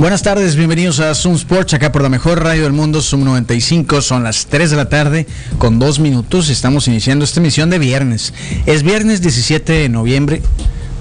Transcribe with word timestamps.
Buenas 0.00 0.22
tardes, 0.22 0.56
bienvenidos 0.56 0.98
a 0.98 1.14
Zoom 1.14 1.34
Sports, 1.34 1.74
acá 1.74 1.92
por 1.92 2.00
la 2.00 2.08
mejor 2.08 2.42
radio 2.42 2.62
del 2.62 2.72
mundo, 2.72 3.02
Zoom 3.02 3.22
95. 3.22 4.00
Son 4.00 4.24
las 4.24 4.46
3 4.46 4.70
de 4.70 4.76
la 4.78 4.88
tarde 4.88 5.26
con 5.58 5.78
dos 5.78 5.98
minutos. 5.98 6.48
Estamos 6.48 6.88
iniciando 6.88 7.22
esta 7.22 7.38
emisión 7.38 7.68
de 7.68 7.78
viernes. 7.78 8.32
Es 8.64 8.82
viernes 8.82 9.20
17 9.20 9.70
de 9.70 9.88
noviembre 9.90 10.40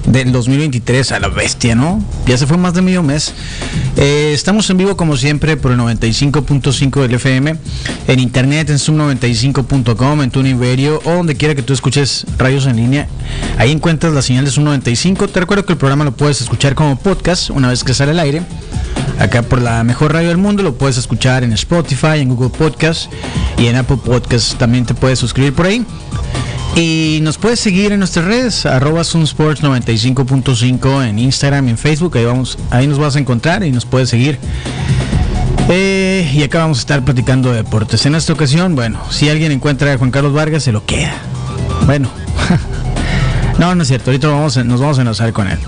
del 0.05 0.33
2023 0.33 1.13
a 1.13 1.19
la 1.21 1.29
bestia, 1.29 1.75
¿no? 1.75 2.03
Ya 2.25 2.37
se 2.37 2.45
fue 2.45 2.57
más 2.57 2.73
de 2.73 2.81
medio 2.81 3.01
mes. 3.01 3.33
Eh, 3.95 4.31
estamos 4.33 4.69
en 4.69 4.75
vivo 4.75 4.97
como 4.97 5.15
siempre 5.15 5.55
por 5.55 5.71
el 5.71 5.79
95.5 5.79 7.01
del 7.01 7.13
FM, 7.13 7.55
en 8.05 8.19
internet 8.19 8.69
en 8.69 8.79
zoom95.com, 8.79 10.23
en 10.23 10.29
TuneIn 10.29 10.59
Radio 10.59 10.99
o 11.05 11.11
donde 11.11 11.35
quiera 11.35 11.55
que 11.55 11.61
tú 11.61 11.71
escuches 11.71 12.25
radios 12.37 12.65
en 12.65 12.75
línea. 12.75 13.07
Ahí 13.57 13.71
encuentras 13.71 14.11
la 14.11 14.21
señal 14.21 14.43
de 14.43 14.51
Zoom 14.51 14.65
95. 14.65 15.29
Te 15.29 15.39
recuerdo 15.39 15.65
que 15.65 15.71
el 15.71 15.79
programa 15.79 16.03
lo 16.03 16.11
puedes 16.11 16.41
escuchar 16.41 16.75
como 16.75 16.97
podcast 16.99 17.49
una 17.49 17.69
vez 17.69 17.85
que 17.85 17.93
sale 17.93 18.11
al 18.11 18.19
aire. 18.19 18.43
Acá 19.19 19.41
por 19.41 19.61
la 19.61 19.83
mejor 19.83 20.13
radio 20.13 20.29
del 20.29 20.37
mundo 20.37 20.63
lo 20.63 20.75
puedes 20.75 20.97
escuchar 20.97 21.43
en 21.43 21.51
Spotify, 21.53 22.19
en 22.19 22.29
Google 22.29 22.49
Podcast 22.49 23.11
y 23.57 23.67
en 23.67 23.75
Apple 23.75 23.97
Podcast. 23.97 24.57
También 24.57 24.85
te 24.85 24.93
puedes 24.93 25.19
suscribir 25.19 25.53
por 25.53 25.65
ahí. 25.65 25.85
Y 26.75 27.19
nos 27.21 27.37
puedes 27.37 27.59
seguir 27.59 27.91
en 27.91 27.99
nuestras 27.99 28.25
redes, 28.25 28.65
arroba 28.65 29.03
Sunsports 29.03 29.61
95.5 29.61 31.05
en 31.05 31.19
Instagram 31.19 31.67
y 31.67 31.71
en 31.71 31.77
Facebook, 31.77 32.17
ahí, 32.17 32.23
vamos, 32.23 32.57
ahí 32.69 32.87
nos 32.87 32.99
vas 32.99 33.17
a 33.17 33.19
encontrar 33.19 33.63
y 33.63 33.71
nos 33.71 33.85
puedes 33.85 34.09
seguir. 34.09 34.39
Eh, 35.67 36.31
y 36.33 36.41
acá 36.43 36.59
vamos 36.59 36.77
a 36.77 36.81
estar 36.81 37.03
platicando 37.03 37.51
de 37.51 37.57
deportes. 37.57 38.05
En 38.05 38.15
esta 38.15 38.31
ocasión, 38.31 38.75
bueno, 38.75 39.01
si 39.09 39.29
alguien 39.29 39.51
encuentra 39.51 39.91
a 39.91 39.97
Juan 39.97 40.11
Carlos 40.11 40.33
Vargas, 40.33 40.63
se 40.63 40.71
lo 40.71 40.85
queda. 40.85 41.13
Bueno, 41.85 42.09
no, 43.59 43.75
no 43.75 43.81
es 43.81 43.89
cierto, 43.89 44.11
ahorita 44.11 44.29
vamos, 44.29 44.55
nos 44.65 44.79
vamos 44.79 44.97
a 44.99 45.01
enlazar 45.01 45.33
con 45.33 45.49
él. 45.49 45.59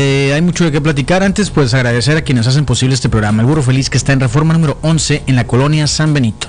Eh, 0.00 0.30
hay 0.32 0.42
mucho 0.42 0.62
de 0.62 0.70
qué 0.70 0.80
platicar. 0.80 1.24
Antes, 1.24 1.50
pues 1.50 1.74
agradecer 1.74 2.16
a 2.16 2.22
quienes 2.22 2.46
hacen 2.46 2.64
posible 2.64 2.94
este 2.94 3.08
programa. 3.08 3.42
El 3.42 3.48
Burro 3.48 3.64
Feliz, 3.64 3.90
que 3.90 3.98
está 3.98 4.12
en 4.12 4.20
reforma 4.20 4.54
número 4.54 4.78
11 4.82 5.24
en 5.26 5.34
la 5.34 5.44
colonia 5.44 5.88
San 5.88 6.14
Benito. 6.14 6.46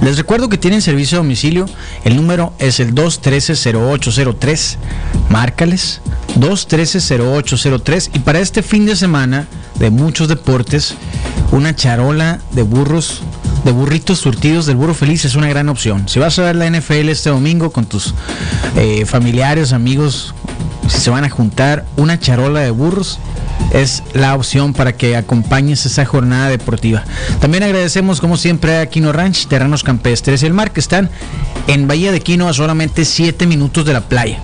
Les 0.00 0.16
recuerdo 0.16 0.48
que 0.48 0.58
tienen 0.58 0.82
servicio 0.82 1.18
a 1.18 1.22
domicilio. 1.22 1.66
El 2.02 2.16
número 2.16 2.52
es 2.58 2.80
el 2.80 2.92
213-0803. 2.92 4.78
Márcales. 5.28 6.00
213-0803. 6.40 8.10
Y 8.14 8.18
para 8.18 8.40
este 8.40 8.64
fin 8.64 8.84
de 8.84 8.96
semana 8.96 9.46
de 9.78 9.90
muchos 9.90 10.26
deportes, 10.26 10.96
una 11.52 11.76
charola 11.76 12.40
de 12.50 12.62
burros 12.62 13.22
de 13.64 13.70
burritos 13.70 14.18
surtidos 14.18 14.66
del 14.66 14.74
burro 14.74 14.92
feliz 14.92 15.24
es 15.24 15.36
una 15.36 15.48
gran 15.48 15.68
opción. 15.68 16.08
Si 16.08 16.18
vas 16.18 16.36
a 16.40 16.42
ver 16.42 16.56
la 16.56 16.68
NFL 16.68 17.08
este 17.08 17.30
domingo 17.30 17.70
con 17.70 17.84
tus 17.84 18.12
eh, 18.76 19.06
familiares, 19.06 19.72
amigos, 19.72 20.34
si 20.92 21.00
se 21.00 21.10
van 21.10 21.24
a 21.24 21.30
juntar 21.30 21.86
una 21.96 22.20
charola 22.20 22.60
de 22.60 22.70
burros, 22.70 23.18
es 23.72 24.02
la 24.12 24.34
opción 24.34 24.74
para 24.74 24.92
que 24.92 25.16
acompañes 25.16 25.86
esa 25.86 26.04
jornada 26.04 26.50
deportiva. 26.50 27.02
También 27.40 27.62
agradecemos 27.62 28.20
como 28.20 28.36
siempre 28.36 28.78
a 28.78 28.86
Quino 28.86 29.12
Ranch, 29.12 29.46
Terrenos 29.46 29.82
Campestres 29.82 30.42
y 30.42 30.46
el 30.46 30.52
Mar, 30.52 30.72
que 30.72 30.80
están 30.80 31.08
en 31.66 31.88
Bahía 31.88 32.12
de 32.12 32.20
Quino 32.20 32.48
a 32.48 32.52
solamente 32.52 33.04
7 33.06 33.46
minutos 33.46 33.86
de 33.86 33.94
la 33.94 34.02
playa. 34.02 34.38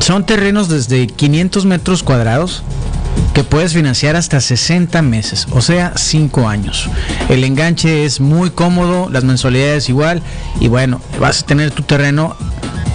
Son 0.00 0.26
terrenos 0.26 0.68
desde 0.68 1.06
500 1.06 1.64
metros 1.64 2.02
cuadrados 2.02 2.62
que 3.32 3.44
puedes 3.44 3.72
financiar 3.72 4.16
hasta 4.16 4.40
60 4.40 5.00
meses, 5.00 5.46
o 5.52 5.62
sea, 5.62 5.94
5 5.96 6.48
años. 6.48 6.90
El 7.30 7.44
enganche 7.44 8.04
es 8.04 8.20
muy 8.20 8.50
cómodo, 8.50 9.08
las 9.10 9.24
mensualidades 9.24 9.88
igual, 9.88 10.22
y 10.60 10.68
bueno, 10.68 11.00
vas 11.18 11.42
a 11.42 11.46
tener 11.46 11.70
tu 11.70 11.82
terreno 11.82 12.36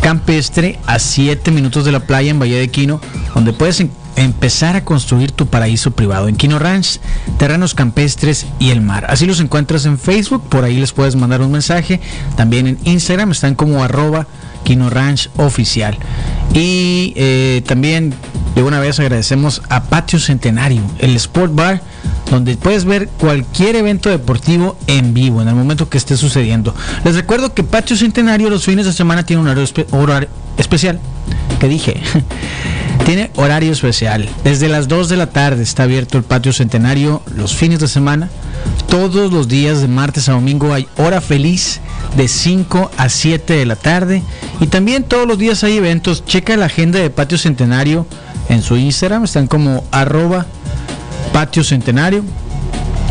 campestre 0.02 0.80
a 0.85 1.00
7 1.00 1.52
minutos 1.52 1.85
de 1.85 1.91
la 1.91 2.00
playa 2.00 2.31
en 2.31 2.40
Bahía 2.40 2.58
de 2.58 2.69
Quino, 2.69 3.02
donde 3.34 3.53
puedes 3.53 3.84
empezar 4.18 4.75
a 4.75 4.84
construir 4.84 5.31
tu 5.31 5.47
paraíso 5.47 5.91
privado 5.91 6.28
en 6.28 6.35
Quino 6.35 6.59
Ranch, 6.59 7.00
terrenos 7.38 7.75
campestres 7.75 8.47
y 8.59 8.72
el 8.72 8.81
mar. 8.81 9.06
Así 9.09 9.25
los 9.25 9.40
encuentras 9.40 9.85
en 9.85 10.00
Facebook, 10.00 10.44
por 10.50 10.63
ahí 10.63 10.78
les 10.78 10.91
puedes 10.91 11.16
mandar 11.16 11.41
un 11.41 11.52
mensaje. 11.52 12.02
También 12.35 12.68
en 12.68 12.80
Instagram 12.84 13.31
están 13.31 13.56
como 13.56 13.84
arroba 13.84 14.28
Quino 14.63 14.90
Ranch 14.90 15.30
Oficial. 15.38 15.97
Y 16.53 17.14
eh, 17.16 17.62
también 17.68 18.14
de 18.56 18.64
una 18.64 18.79
vez 18.79 19.00
agradecemos 19.00 19.62
a 19.69 19.84
Patio 19.84 20.19
Centenario, 20.19 20.81
el 21.00 21.16
Sport 21.16 21.53
Bar, 21.53 21.81
donde 22.29 22.57
puedes 22.57 22.85
ver 22.85 23.07
cualquier 23.07 23.75
evento 23.75 24.09
deportivo 24.09 24.77
en 24.88 25.13
vivo, 25.13 25.41
en 25.41 25.47
el 25.47 25.55
momento 25.55 25.89
que 25.89 25.97
esté 25.97 26.17
sucediendo. 26.17 26.73
Les 27.03 27.15
recuerdo 27.15 27.53
que 27.53 27.63
Patio 27.63 27.95
Centenario 27.95 28.49
los 28.49 28.65
fines 28.65 28.85
de 28.85 28.93
semana 28.93 29.25
tiene 29.25 29.41
un 29.41 29.47
horario, 29.47 30.29
especial. 30.57 30.99
Que 31.59 31.67
dije, 31.67 31.99
tiene 33.05 33.31
horario 33.35 33.71
especial. 33.71 34.27
Desde 34.43 34.67
las 34.67 34.87
2 34.87 35.09
de 35.09 35.17
la 35.17 35.27
tarde 35.27 35.63
está 35.63 35.83
abierto 35.83 36.17
el 36.17 36.23
Patio 36.23 36.53
Centenario 36.53 37.21
los 37.35 37.55
fines 37.55 37.79
de 37.79 37.87
semana. 37.87 38.29
Todos 38.89 39.31
los 39.31 39.47
días 39.47 39.81
de 39.81 39.87
martes 39.87 40.29
a 40.29 40.33
domingo 40.33 40.73
hay 40.73 40.87
hora 40.97 41.21
feliz 41.21 41.79
de 42.16 42.27
5 42.27 42.91
a 42.97 43.09
7 43.09 43.53
de 43.53 43.66
la 43.66 43.75
tarde. 43.75 44.23
Y 44.59 44.67
también 44.67 45.03
todos 45.03 45.27
los 45.27 45.37
días 45.37 45.63
hay 45.63 45.77
eventos. 45.77 46.25
Checa 46.25 46.57
la 46.57 46.66
agenda 46.66 46.99
de 46.99 47.09
Patio 47.09 47.37
Centenario 47.37 48.05
en 48.49 48.61
su 48.61 48.77
Instagram. 48.77 49.23
Están 49.23 49.47
como 49.47 49.83
arroba 49.91 50.45
patio 51.33 51.63
centenario. 51.63 52.23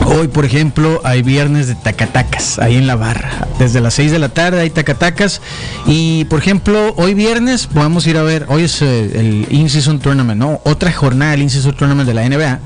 Hoy, 0.04 0.28
por 0.28 0.44
ejemplo, 0.44 1.00
hay 1.04 1.22
viernes 1.22 1.66
de 1.66 1.74
tacatacas 1.74 2.58
ahí 2.58 2.76
en 2.76 2.86
la 2.86 2.94
barra. 2.94 3.48
Desde 3.58 3.80
las 3.80 3.94
6 3.94 4.12
de 4.12 4.18
la 4.18 4.28
tarde 4.28 4.60
hay 4.60 4.70
tacatacas. 4.70 5.40
Y, 5.86 6.24
por 6.26 6.38
ejemplo, 6.38 6.94
hoy 6.96 7.14
viernes 7.14 7.66
podemos 7.66 8.06
ir 8.06 8.16
a 8.16 8.22
ver, 8.22 8.46
hoy 8.48 8.62
es 8.62 8.82
eh, 8.82 9.18
el 9.18 9.46
In-Season 9.50 9.98
Tournament, 9.98 10.38
¿no? 10.38 10.60
Otra 10.64 10.92
jornada 10.92 11.32
del 11.32 11.42
In-Season 11.42 11.76
Tournament 11.76 12.08
de 12.08 12.14
la 12.14 12.28
NBA. 12.28 12.60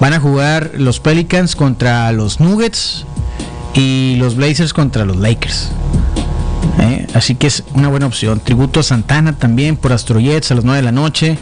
Van 0.00 0.14
a 0.14 0.20
jugar 0.20 0.72
los 0.74 1.00
Pelicans 1.00 1.54
contra 1.54 2.10
los 2.12 2.40
Nuggets 2.40 3.04
y 3.74 4.16
los 4.18 4.34
Blazers 4.36 4.72
contra 4.72 5.04
los 5.04 5.16
Lakers. 5.16 5.70
¿Eh? 6.90 7.06
Así 7.14 7.34
que 7.34 7.46
es 7.46 7.64
una 7.74 7.88
buena 7.88 8.06
opción. 8.06 8.40
Tributo 8.40 8.80
a 8.80 8.82
Santana 8.82 9.32
también 9.32 9.76
por 9.76 9.92
Astrojets 9.92 10.50
a 10.50 10.54
las 10.54 10.64
9 10.64 10.78
de 10.78 10.82
la 10.82 10.92
noche. 10.92 11.38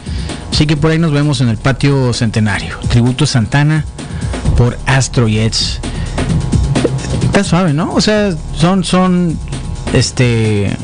Así 0.51 0.65
que 0.65 0.77
por 0.77 0.91
ahí 0.91 0.99
nos 0.99 1.11
vemos 1.11 1.41
en 1.41 1.49
el 1.49 1.57
patio 1.57 2.13
centenario. 2.13 2.77
Tributo 2.89 3.23
a 3.23 3.27
Santana 3.27 3.85
por 4.57 4.77
Astrojets. 4.85 5.79
Está 7.23 7.43
suave, 7.43 7.73
¿no? 7.73 7.93
O 7.93 8.01
sea, 8.01 8.33
son, 8.55 8.83
son, 8.83 9.37
este, 9.93 10.75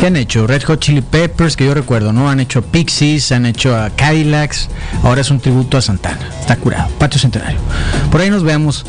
¿qué 0.00 0.06
han 0.06 0.16
hecho? 0.16 0.46
Red 0.46 0.64
Hot 0.64 0.80
Chili 0.80 1.00
Peppers, 1.00 1.56
que 1.56 1.64
yo 1.64 1.74
recuerdo, 1.74 2.12
¿no? 2.12 2.28
Han 2.28 2.40
hecho 2.40 2.62
Pixies, 2.62 3.32
han 3.32 3.46
hecho 3.46 3.76
a 3.76 3.90
Cadillacs. 3.90 4.68
Ahora 5.02 5.20
es 5.20 5.30
un 5.30 5.40
tributo 5.40 5.78
a 5.78 5.82
Santana. 5.82 6.28
Está 6.40 6.56
curado. 6.56 6.90
Patio 6.98 7.20
centenario. 7.20 7.58
Por 8.10 8.20
ahí 8.20 8.30
nos 8.30 8.42
vemos. 8.42 8.84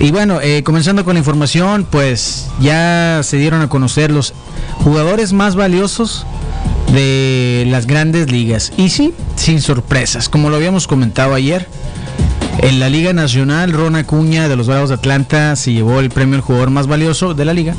Y 0.00 0.12
bueno, 0.12 0.40
eh, 0.40 0.62
comenzando 0.62 1.04
con 1.04 1.14
la 1.14 1.18
información, 1.18 1.86
pues 1.90 2.48
ya 2.60 3.20
se 3.24 3.36
dieron 3.36 3.62
a 3.62 3.68
conocer 3.68 4.12
los 4.12 4.32
jugadores 4.84 5.32
más 5.32 5.56
valiosos 5.56 6.24
de 6.92 7.66
las 7.68 7.86
grandes 7.86 8.30
ligas. 8.30 8.72
Y 8.76 8.90
sí, 8.90 9.12
sin 9.34 9.60
sorpresas, 9.60 10.28
como 10.28 10.50
lo 10.50 10.56
habíamos 10.56 10.86
comentado 10.86 11.34
ayer. 11.34 11.66
En 12.60 12.80
la 12.80 12.88
Liga 12.88 13.12
Nacional, 13.12 13.72
Ron 13.72 13.94
Acuña 13.94 14.48
de 14.48 14.56
los 14.56 14.66
Bravos 14.66 14.88
de 14.88 14.96
Atlanta 14.96 15.54
se 15.54 15.72
llevó 15.72 16.00
el 16.00 16.10
premio 16.10 16.36
al 16.36 16.40
jugador 16.40 16.70
más 16.70 16.88
valioso 16.88 17.34
de 17.34 17.44
la 17.44 17.52
liga. 17.52 17.74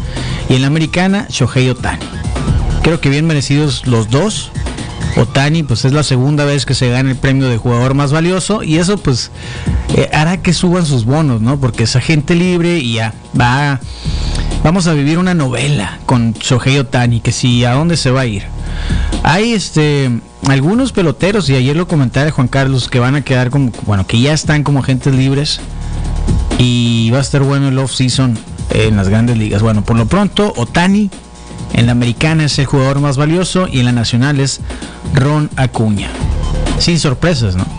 Y 0.47 0.55
en 0.55 0.61
la 0.61 0.67
Americana, 0.67 1.25
Shohei 1.29 1.69
Otani. 1.69 2.05
Creo 2.81 3.01
que 3.01 3.09
bien 3.09 3.27
merecidos 3.27 3.87
los 3.87 4.09
dos. 4.09 4.51
Otani, 5.17 5.63
pues 5.63 5.83
es 5.83 5.91
la 5.91 6.03
segunda 6.03 6.45
vez 6.45 6.65
que 6.65 6.75
se 6.75 6.89
gana 6.89 7.11
el 7.11 7.17
premio 7.17 7.49
de 7.49 7.57
jugador 7.57 7.93
más 7.93 8.13
valioso. 8.13 8.63
Y 8.63 8.77
eso, 8.77 8.97
pues, 8.97 9.31
eh, 9.95 10.09
hará 10.13 10.37
que 10.37 10.53
suban 10.53 10.85
sus 10.85 11.05
bonos, 11.05 11.41
¿no? 11.41 11.59
Porque 11.59 11.83
es 11.83 11.95
agente 11.95 12.35
libre 12.35 12.77
y 12.77 12.93
ya 12.93 13.13
va. 13.39 13.79
Vamos 14.63 14.87
a 14.87 14.93
vivir 14.93 15.17
una 15.17 15.33
novela 15.33 15.99
con 16.05 16.33
Shohei 16.33 16.77
Otani, 16.79 17.21
que 17.21 17.31
si 17.31 17.63
a 17.65 17.73
dónde 17.73 17.97
se 17.97 18.11
va 18.11 18.21
a 18.21 18.25
ir. 18.25 18.43
Hay 19.23 19.53
este 19.53 20.11
algunos 20.47 20.91
peloteros, 20.91 21.49
y 21.49 21.55
ayer 21.55 21.75
lo 21.75 21.87
comentaba 21.87 22.29
Juan 22.31 22.47
Carlos, 22.47 22.89
que 22.89 22.99
van 22.99 23.15
a 23.15 23.21
quedar 23.21 23.49
como, 23.49 23.71
bueno, 23.85 24.05
que 24.05 24.19
ya 24.19 24.33
están 24.33 24.63
como 24.63 24.79
agentes 24.79 25.13
libres. 25.13 25.59
Y 26.57 27.09
va 27.11 27.19
a 27.19 27.21
estar 27.21 27.41
bueno 27.41 27.69
el 27.69 27.77
off-season 27.77 28.37
en 28.71 28.97
las 28.97 29.07
grandes 29.07 29.37
ligas. 29.37 29.61
Bueno, 29.61 29.83
por 29.83 29.97
lo 29.97 30.07
pronto, 30.07 30.53
Otani 30.57 31.09
en 31.73 31.85
la 31.85 31.93
americana 31.93 32.45
es 32.45 32.59
el 32.59 32.65
jugador 32.65 32.99
más 32.99 33.17
valioso 33.17 33.67
y 33.71 33.79
en 33.79 33.85
la 33.85 33.91
nacional 33.91 34.39
es 34.39 34.59
Ron 35.13 35.49
Acuña. 35.55 36.09
Sin 36.79 36.99
sorpresas, 36.99 37.55
¿no? 37.55 37.78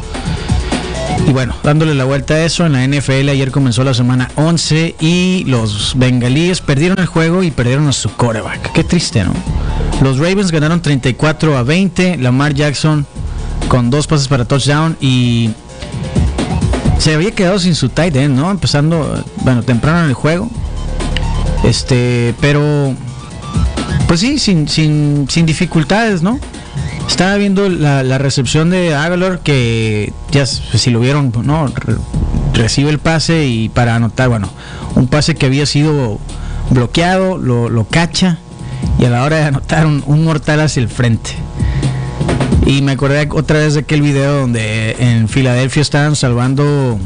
Y 1.31 1.33
bueno, 1.33 1.55
dándole 1.63 1.95
la 1.95 2.03
vuelta 2.03 2.35
a 2.35 2.45
eso, 2.45 2.67
en 2.67 2.73
la 2.73 2.85
NFL 2.85 3.29
ayer 3.29 3.53
comenzó 3.53 3.85
la 3.85 3.95
semana 3.95 4.29
11 4.35 4.97
y 4.99 5.45
los 5.47 5.93
bengalíes 5.97 6.61
perdieron 6.61 6.99
el 6.99 7.07
juego 7.07 7.45
y 7.45 7.53
perdieron 7.53 7.87
a 7.87 7.93
su 7.93 8.11
quarterback. 8.11 8.73
Qué 8.73 8.83
triste, 8.83 9.23
¿no? 9.23 9.33
Los 10.03 10.19
Ravens 10.19 10.51
ganaron 10.51 10.83
34 10.83 11.57
a 11.57 11.63
20, 11.63 12.17
Lamar 12.17 12.53
Jackson 12.53 13.07
con 13.69 13.91
dos 13.91 14.09
pases 14.09 14.27
para 14.27 14.45
touchdown 14.45 14.97
y 15.01 15.51
se 16.99 17.15
había 17.15 17.31
quedado 17.31 17.61
sin 17.61 17.77
su 17.77 17.91
tight 17.91 18.17
end, 18.17 18.37
¿no? 18.37 18.51
Empezando, 18.51 19.25
bueno, 19.43 19.63
temprano 19.63 20.01
en 20.01 20.07
el 20.07 20.15
juego. 20.15 20.51
Este, 21.63 22.35
pero 22.41 22.93
pues 24.09 24.19
sí, 24.19 24.41
sin, 24.41 24.67
sin, 24.67 25.29
sin 25.31 25.47
dificultades, 25.47 26.23
¿no? 26.23 26.41
Estaba 27.11 27.37
viendo 27.37 27.69
la, 27.69 28.19
recepción 28.19 28.71
de 28.71 28.95
Aguilar 28.95 29.41
que 29.41 30.13
ya 30.31 30.47
si 30.47 30.91
lo 30.91 31.01
vieron, 31.01 31.33
¿no? 31.43 31.67
recibe 32.55 32.89
el 32.89 32.99
pase 32.99 33.47
y 33.47 33.69
para 33.69 33.97
anotar, 33.97 34.29
bueno, 34.29 34.49
un 34.95 35.09
pase 35.09 35.35
que 35.35 35.45
había 35.45 35.67
sido 35.67 36.19
bloqueado, 36.71 37.37
lo, 37.37 37.85
cacha 37.91 38.39
y 38.99 39.05
a 39.05 39.11
la 39.11 39.25
hora 39.25 39.37
de 39.37 39.45
anotar 39.45 39.87
un, 39.87 40.25
mortal 40.25 40.61
hacia 40.61 40.81
el 40.81 40.89
frente. 40.89 41.33
Y 42.65 42.81
me 42.81 42.93
acordé 42.93 43.29
otra 43.33 43.59
vez 43.59 43.75
de 43.75 43.81
aquel 43.81 44.03
video 44.03 44.43
donde 44.43 44.97
en 45.01 45.29
Filadelfia 45.29 45.83
estaban 45.83 46.15
salvando 46.15 46.99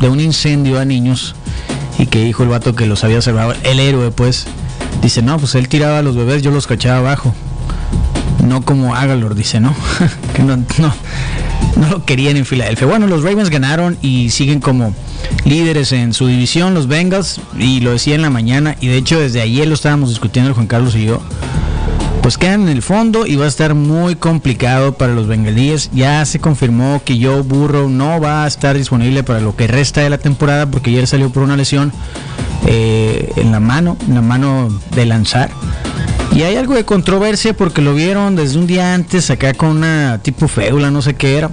de 0.00 0.08
un 0.08 0.20
incendio 0.20 0.78
a 0.78 0.84
niños 0.84 1.34
y 1.98 2.06
que 2.06 2.24
dijo 2.24 2.44
el 2.44 2.48
vato 2.48 2.76
que 2.76 2.86
los 2.86 3.02
había 3.02 3.20
salvado, 3.20 3.54
el 3.64 3.80
héroe 3.80 4.12
pues, 4.12 4.46
dice, 5.02 5.20
no, 5.20 5.36
pues 5.36 5.56
él 5.56 5.68
tiraba 5.68 5.98
a 5.98 6.02
los 6.02 6.14
bebés, 6.14 6.42
yo 6.42 6.52
los 6.52 6.68
cachaba 6.68 6.98
abajo 6.98 7.34
no 8.44 8.62
como 8.62 8.94
Agalor 8.94 9.34
dice, 9.34 9.60
¿no? 9.60 9.74
que 10.34 10.42
no, 10.42 10.56
no, 10.56 10.94
lo 11.90 12.04
querían 12.04 12.36
en 12.36 12.44
Filadelfia. 12.44 12.86
Bueno, 12.86 13.06
los 13.06 13.22
Ravens 13.22 13.50
ganaron 13.50 13.98
y 14.02 14.30
siguen 14.30 14.60
como 14.60 14.94
líderes 15.44 15.92
en 15.92 16.12
su 16.12 16.26
división, 16.26 16.74
los 16.74 16.86
Bengals, 16.86 17.40
y 17.58 17.80
lo 17.80 17.92
decía 17.92 18.14
en 18.14 18.22
la 18.22 18.30
mañana, 18.30 18.76
y 18.80 18.88
de 18.88 18.96
hecho 18.96 19.20
desde 19.20 19.40
ayer 19.40 19.66
lo 19.66 19.74
estábamos 19.74 20.10
discutiendo 20.10 20.48
el 20.48 20.54
Juan 20.54 20.66
Carlos 20.66 20.94
y 20.96 21.04
yo. 21.04 21.20
Pues 22.22 22.36
quedan 22.36 22.62
en 22.62 22.68
el 22.68 22.82
fondo 22.82 23.26
y 23.26 23.36
va 23.36 23.46
a 23.46 23.48
estar 23.48 23.74
muy 23.74 24.14
complicado 24.14 24.92
para 24.92 25.14
los 25.14 25.26
bengalíes. 25.28 25.88
Ya 25.94 26.22
se 26.26 26.40
confirmó 26.40 27.00
que 27.02 27.18
Joe 27.18 27.40
Burrow 27.40 27.88
no 27.88 28.20
va 28.20 28.44
a 28.44 28.46
estar 28.46 28.76
disponible 28.76 29.22
para 29.22 29.40
lo 29.40 29.56
que 29.56 29.66
resta 29.66 30.02
de 30.02 30.10
la 30.10 30.18
temporada 30.18 30.66
porque 30.66 30.90
ayer 30.90 31.06
salió 31.06 31.30
por 31.30 31.42
una 31.42 31.56
lesión 31.56 31.90
eh, 32.66 33.32
en 33.36 33.50
la 33.50 33.60
mano, 33.60 33.96
en 34.06 34.14
la 34.14 34.20
mano 34.20 34.68
de 34.94 35.06
lanzar. 35.06 35.50
Y 36.38 36.44
hay 36.44 36.54
algo 36.54 36.74
de 36.74 36.84
controversia 36.84 37.52
porque 37.52 37.82
lo 37.82 37.94
vieron 37.94 38.36
desde 38.36 38.60
un 38.60 38.68
día 38.68 38.94
antes 38.94 39.28
acá 39.28 39.54
con 39.54 39.70
una 39.70 40.20
tipo 40.22 40.46
fédula, 40.46 40.88
no 40.88 41.02
sé 41.02 41.16
qué 41.16 41.36
era. 41.36 41.50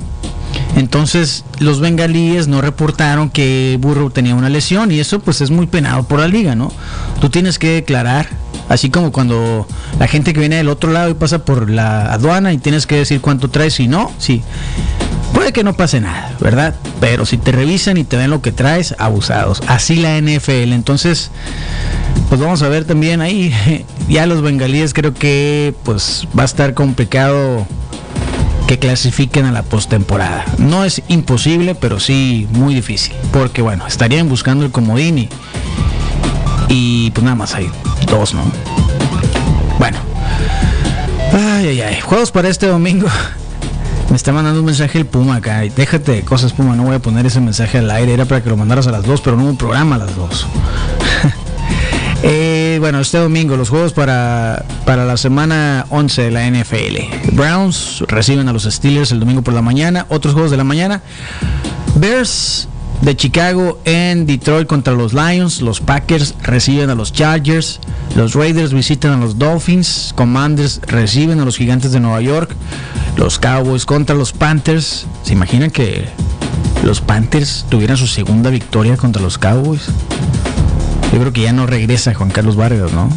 Entonces 0.75 1.43
los 1.57 1.79
bengalíes 1.79 2.47
no 2.47 2.61
reportaron 2.61 3.31
que 3.31 3.79
Burro 3.81 4.11
tenía 4.11 4.35
una 4.35 4.47
lesión 4.47 4.91
y 4.91 4.99
eso 4.99 5.21
pues 5.21 5.41
es 5.41 5.49
muy 5.49 5.65
penado 5.65 6.03
por 6.03 6.19
la 6.19 6.27
liga, 6.27 6.53
¿no? 6.53 6.71
Tú 7.19 7.31
tienes 7.31 7.57
que 7.57 7.69
declarar, 7.69 8.27
así 8.69 8.91
como 8.91 9.11
cuando 9.11 9.65
la 9.97 10.07
gente 10.07 10.33
que 10.33 10.39
viene 10.39 10.57
del 10.57 10.69
otro 10.69 10.91
lado 10.91 11.09
y 11.09 11.15
pasa 11.15 11.43
por 11.43 11.67
la 11.67 12.13
aduana 12.13 12.53
y 12.53 12.59
tienes 12.59 12.85
que 12.85 12.97
decir 12.97 13.21
cuánto 13.21 13.49
traes 13.49 13.79
y 13.79 13.87
no, 13.87 14.11
sí. 14.19 14.43
Que 15.53 15.63
no 15.63 15.73
pase 15.73 16.01
nada, 16.01 16.33
¿verdad? 16.41 16.75
Pero 16.99 17.25
si 17.25 17.37
te 17.37 17.53
revisan 17.53 17.95
y 17.95 18.03
te 18.03 18.17
ven 18.17 18.29
lo 18.29 18.41
que 18.41 18.51
traes, 18.51 18.93
abusados. 18.97 19.61
Así 19.67 19.95
la 19.95 20.19
NFL. 20.19 20.73
Entonces, 20.73 21.31
pues 22.27 22.41
vamos 22.41 22.61
a 22.61 22.67
ver 22.67 22.83
también 22.83 23.21
ahí. 23.21 23.53
Ya 24.09 24.27
los 24.27 24.43
bengalíes 24.43 24.93
creo 24.93 25.15
que 25.15 25.73
pues 25.83 26.27
va 26.37 26.43
a 26.43 26.45
estar 26.45 26.75
complicado 26.75 27.65
que 28.67 28.77
clasifiquen 28.77 29.45
a 29.45 29.51
la 29.51 29.63
postemporada. 29.63 30.45
No 30.57 30.83
es 30.83 31.01
imposible, 31.07 31.73
pero 31.73 31.99
sí 31.99 32.47
muy 32.51 32.75
difícil. 32.75 33.15
Porque 33.31 33.61
bueno, 33.61 33.87
estarían 33.87 34.27
buscando 34.27 34.65
el 34.65 34.71
comodín 34.71 35.29
y, 36.69 37.11
pues 37.11 37.23
nada 37.23 37.35
más 37.35 37.55
hay 37.55 37.69
dos, 38.07 38.33
¿no? 38.33 38.43
Bueno. 39.79 39.97
Ay, 41.33 41.67
ay, 41.67 41.81
ay. 41.81 42.01
Juegos 42.01 42.31
para 42.31 42.49
este 42.49 42.67
domingo. 42.67 43.07
Me 44.09 44.15
está 44.15 44.31
mandando 44.31 44.59
un 44.59 44.65
mensaje 44.65 44.97
el 44.97 45.05
Puma 45.05 45.37
acá. 45.37 45.61
Déjate 45.61 46.13
de 46.13 46.21
cosas, 46.21 46.53
Puma. 46.53 46.75
No 46.75 46.83
voy 46.83 46.95
a 46.95 46.99
poner 46.99 47.25
ese 47.25 47.41
mensaje 47.41 47.79
al 47.79 47.89
aire. 47.91 48.13
Era 48.13 48.25
para 48.25 48.41
que 48.41 48.49
lo 48.49 48.57
mandaras 48.57 48.87
a 48.87 48.91
las 48.91 49.03
dos, 49.03 49.21
pero 49.21 49.35
no 49.35 49.43
hubo 49.45 49.55
programa 49.55 49.95
a 49.95 49.99
las 49.99 50.15
dos. 50.15 50.47
Eh, 52.27 52.77
bueno, 52.79 53.01
este 53.01 53.19
domingo 53.19 53.55
los 53.55 53.69
juegos 53.69 53.93
para, 53.93 54.65
para 54.83 55.05
la 55.05 55.15
semana 55.15 55.85
11 55.89 56.23
de 56.23 56.31
la 56.31 56.49
NFL. 56.49 57.35
Browns 57.35 58.03
reciben 58.07 58.49
a 58.49 58.53
los 58.53 58.63
Steelers 58.63 59.11
el 59.11 59.19
domingo 59.19 59.43
por 59.43 59.53
la 59.53 59.61
mañana. 59.61 60.07
Otros 60.09 60.33
juegos 60.33 60.49
de 60.49 60.57
la 60.57 60.63
mañana. 60.63 61.03
Bears 61.95 62.67
de 63.01 63.15
Chicago 63.15 63.79
en 63.85 64.25
Detroit 64.25 64.67
contra 64.67 64.93
los 64.93 65.13
Lions. 65.13 65.61
Los 65.61 65.79
Packers 65.81 66.35
reciben 66.41 66.89
a 66.89 66.95
los 66.95 67.13
Chargers. 67.13 67.79
Los 68.15 68.33
Raiders 68.33 68.73
visitan 68.73 69.11
a 69.11 69.17
los 69.17 69.37
Dolphins. 69.37 70.13
Commanders 70.15 70.81
reciben 70.87 71.39
a 71.39 71.45
los 71.45 71.57
Gigantes 71.57 71.91
de 71.91 71.99
Nueva 71.99 72.21
York. 72.21 72.55
Los 73.17 73.39
Cowboys 73.39 73.85
contra 73.85 74.15
los 74.15 74.33
Panthers. 74.33 75.05
¿Se 75.23 75.33
imaginan 75.33 75.71
que 75.71 76.05
los 76.83 77.01
Panthers 77.01 77.65
tuvieran 77.69 77.97
su 77.97 78.07
segunda 78.07 78.49
victoria 78.49 78.97
contra 78.97 79.21
los 79.21 79.37
Cowboys? 79.37 79.87
Yo 81.13 81.19
creo 81.19 81.33
que 81.33 81.41
ya 81.41 81.53
no 81.53 81.65
regresa 81.65 82.13
Juan 82.13 82.29
Carlos 82.29 82.55
Vargas, 82.55 82.91
¿no? 82.91 83.09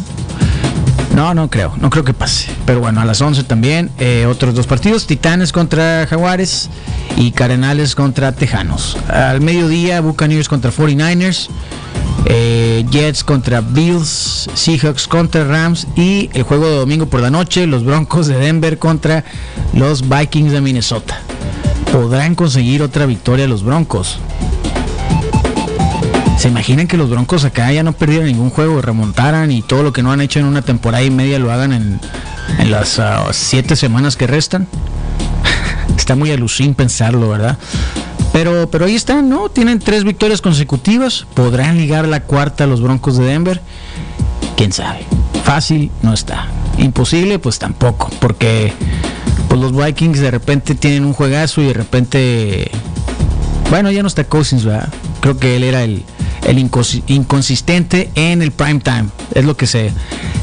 No, 1.19 1.33
no 1.33 1.49
creo, 1.49 1.73
no 1.81 1.89
creo 1.89 2.05
que 2.05 2.13
pase. 2.13 2.49
Pero 2.65 2.79
bueno, 2.79 3.01
a 3.01 3.05
las 3.05 3.19
11 3.19 3.43
también 3.43 3.91
eh, 3.99 4.25
otros 4.25 4.55
dos 4.55 4.67
partidos, 4.67 5.05
Titanes 5.05 5.51
contra 5.51 6.07
Jaguares 6.07 6.69
y 7.17 7.31
Cardenales 7.31 7.93
contra 7.93 8.31
Tejanos. 8.31 8.95
Al 9.09 9.41
mediodía, 9.41 9.99
Buccaneers 9.99 10.47
contra 10.47 10.71
49ers, 10.71 11.49
eh, 12.23 12.85
Jets 12.89 13.25
contra 13.25 13.59
Bills, 13.59 14.49
Seahawks 14.53 15.09
contra 15.09 15.43
Rams 15.43 15.87
y 15.97 16.29
el 16.31 16.43
juego 16.43 16.69
de 16.69 16.77
domingo 16.77 17.07
por 17.07 17.19
la 17.19 17.29
noche, 17.29 17.67
los 17.67 17.83
Broncos 17.83 18.27
de 18.27 18.37
Denver 18.37 18.79
contra 18.79 19.25
los 19.73 20.07
Vikings 20.07 20.53
de 20.53 20.61
Minnesota. 20.61 21.19
¿Podrán 21.91 22.33
conseguir 22.33 22.81
otra 22.81 23.05
victoria 23.05 23.45
los 23.45 23.63
Broncos? 23.63 24.19
¿Se 26.39 26.47
imaginan 26.47 26.87
que 26.87 26.95
los 26.95 27.09
Broncos 27.09 27.43
acá 27.43 27.69
ya 27.73 27.83
no 27.83 27.91
perdieron 27.91 28.27
ningún 28.27 28.49
juego, 28.49 28.81
remontaran 28.81 29.51
y 29.51 29.61
todo 29.61 29.83
lo 29.83 29.91
que 29.91 30.01
no 30.01 30.13
han 30.13 30.21
hecho 30.21 30.39
en 30.39 30.45
una 30.45 30.61
temporada 30.61 31.03
y 31.03 31.11
media 31.11 31.37
lo 31.37 31.51
hagan 31.51 31.73
en, 31.73 31.99
las 32.69 32.97
ah, 32.97 33.27
siete 33.31 33.75
semanas 33.75 34.15
que 34.15 34.25
restan? 34.25 34.65
Está 35.97 36.15
muy 36.15 36.31
alucín 36.31 36.75
pensarlo, 36.75 37.27
¿verdad? 37.27 37.57
Pero, 38.31 38.71
pero 38.71 38.85
ahí 38.85 38.95
están, 38.95 39.27
¿no? 39.27 39.49
Tienen 39.49 39.79
tres 39.79 40.05
victorias 40.05 40.39
consecutivas. 40.39 41.25
¿Podrán 41.33 41.75
ligar 41.75 42.07
la 42.07 42.21
cuarta 42.21 42.63
a 42.63 42.67
los 42.67 42.79
Broncos 42.79 43.17
de 43.17 43.25
Denver? 43.25 43.59
¿Quién 44.55 44.71
sabe? 44.71 45.03
Fácil 45.43 45.91
no 46.03 46.13
está. 46.13 46.47
Imposible, 46.77 47.39
pues 47.39 47.59
tampoco. 47.59 48.09
Porque 48.21 48.71
pues 49.49 49.59
los 49.59 49.75
Vikings 49.75 50.21
de 50.21 50.31
repente 50.31 50.73
tienen 50.73 51.03
un 51.03 51.11
juegazo 51.11 51.61
y 51.61 51.65
de 51.65 51.73
repente... 51.73 52.71
Bueno, 53.69 53.91
ya 53.91 54.01
no 54.03 54.07
está 54.07 54.23
Cousins, 54.23 54.63
¿verdad? 54.63 54.87
Creo 55.19 55.37
que 55.37 55.57
él 55.57 55.63
era 55.63 55.83
el, 55.83 56.05
el 56.45 56.59
inconsistente 56.59 58.09
en 58.15 58.41
el 58.41 58.51
prime 58.51 58.79
time. 58.79 59.05
Es 59.33 59.45
lo 59.45 59.55
que 59.55 59.67
se 59.67 59.91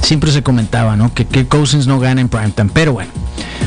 siempre 0.03 0.31
se 0.31 0.43
comentaba, 0.43 0.97
¿no? 0.97 1.13
Que, 1.13 1.27
Cousins 1.47 1.87
no 1.87 1.99
gana 1.99 2.21
en 2.21 2.29
prime 2.29 2.51
time. 2.51 2.71
Pero 2.73 2.93
bueno, 2.93 3.11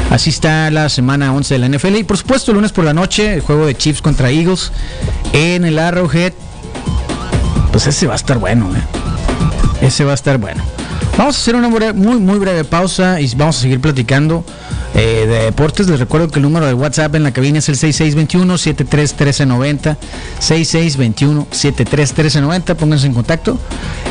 así 0.09 0.29
está 0.29 0.71
la 0.71 0.89
semana 0.89 1.33
11 1.33 1.53
de 1.53 1.59
la 1.59 1.77
NFL. 1.77 1.95
Y 1.97 2.03
por 2.03 2.17
supuesto, 2.17 2.51
el 2.51 2.55
lunes 2.55 2.71
por 2.71 2.85
la 2.85 2.93
noche, 2.93 3.33
el 3.33 3.41
juego 3.41 3.65
de 3.65 3.75
Chiefs 3.75 4.01
contra 4.01 4.31
Eagles 4.31 4.71
en 5.33 5.65
el 5.65 5.77
Arrowhead. 5.79 6.33
Pues 7.71 7.87
ese 7.87 8.07
va 8.07 8.13
a 8.13 8.15
estar 8.15 8.37
bueno, 8.39 8.69
¿eh? 8.75 9.85
Ese 9.85 10.03
va 10.03 10.11
a 10.11 10.15
estar 10.15 10.37
bueno. 10.37 10.63
Vamos 11.17 11.35
a 11.35 11.39
hacer 11.39 11.55
una 11.55 11.67
muy, 11.67 12.19
muy 12.19 12.39
breve 12.39 12.63
pausa 12.63 13.19
y 13.19 13.33
vamos 13.35 13.57
a 13.57 13.61
seguir 13.61 13.81
platicando 13.81 14.45
eh, 14.95 15.25
de 15.27 15.43
deportes. 15.45 15.87
Les 15.87 15.99
recuerdo 15.99 16.29
que 16.29 16.39
el 16.39 16.43
número 16.43 16.65
de 16.65 16.73
WhatsApp 16.73 17.13
en 17.15 17.23
la 17.23 17.31
cabina 17.31 17.59
es 17.59 17.69
el 17.69 17.75
6621-731390. 17.75 19.95
6621-731390. 20.39 22.75
Pónganse 22.75 23.07
en 23.07 23.13
contacto. 23.13 23.57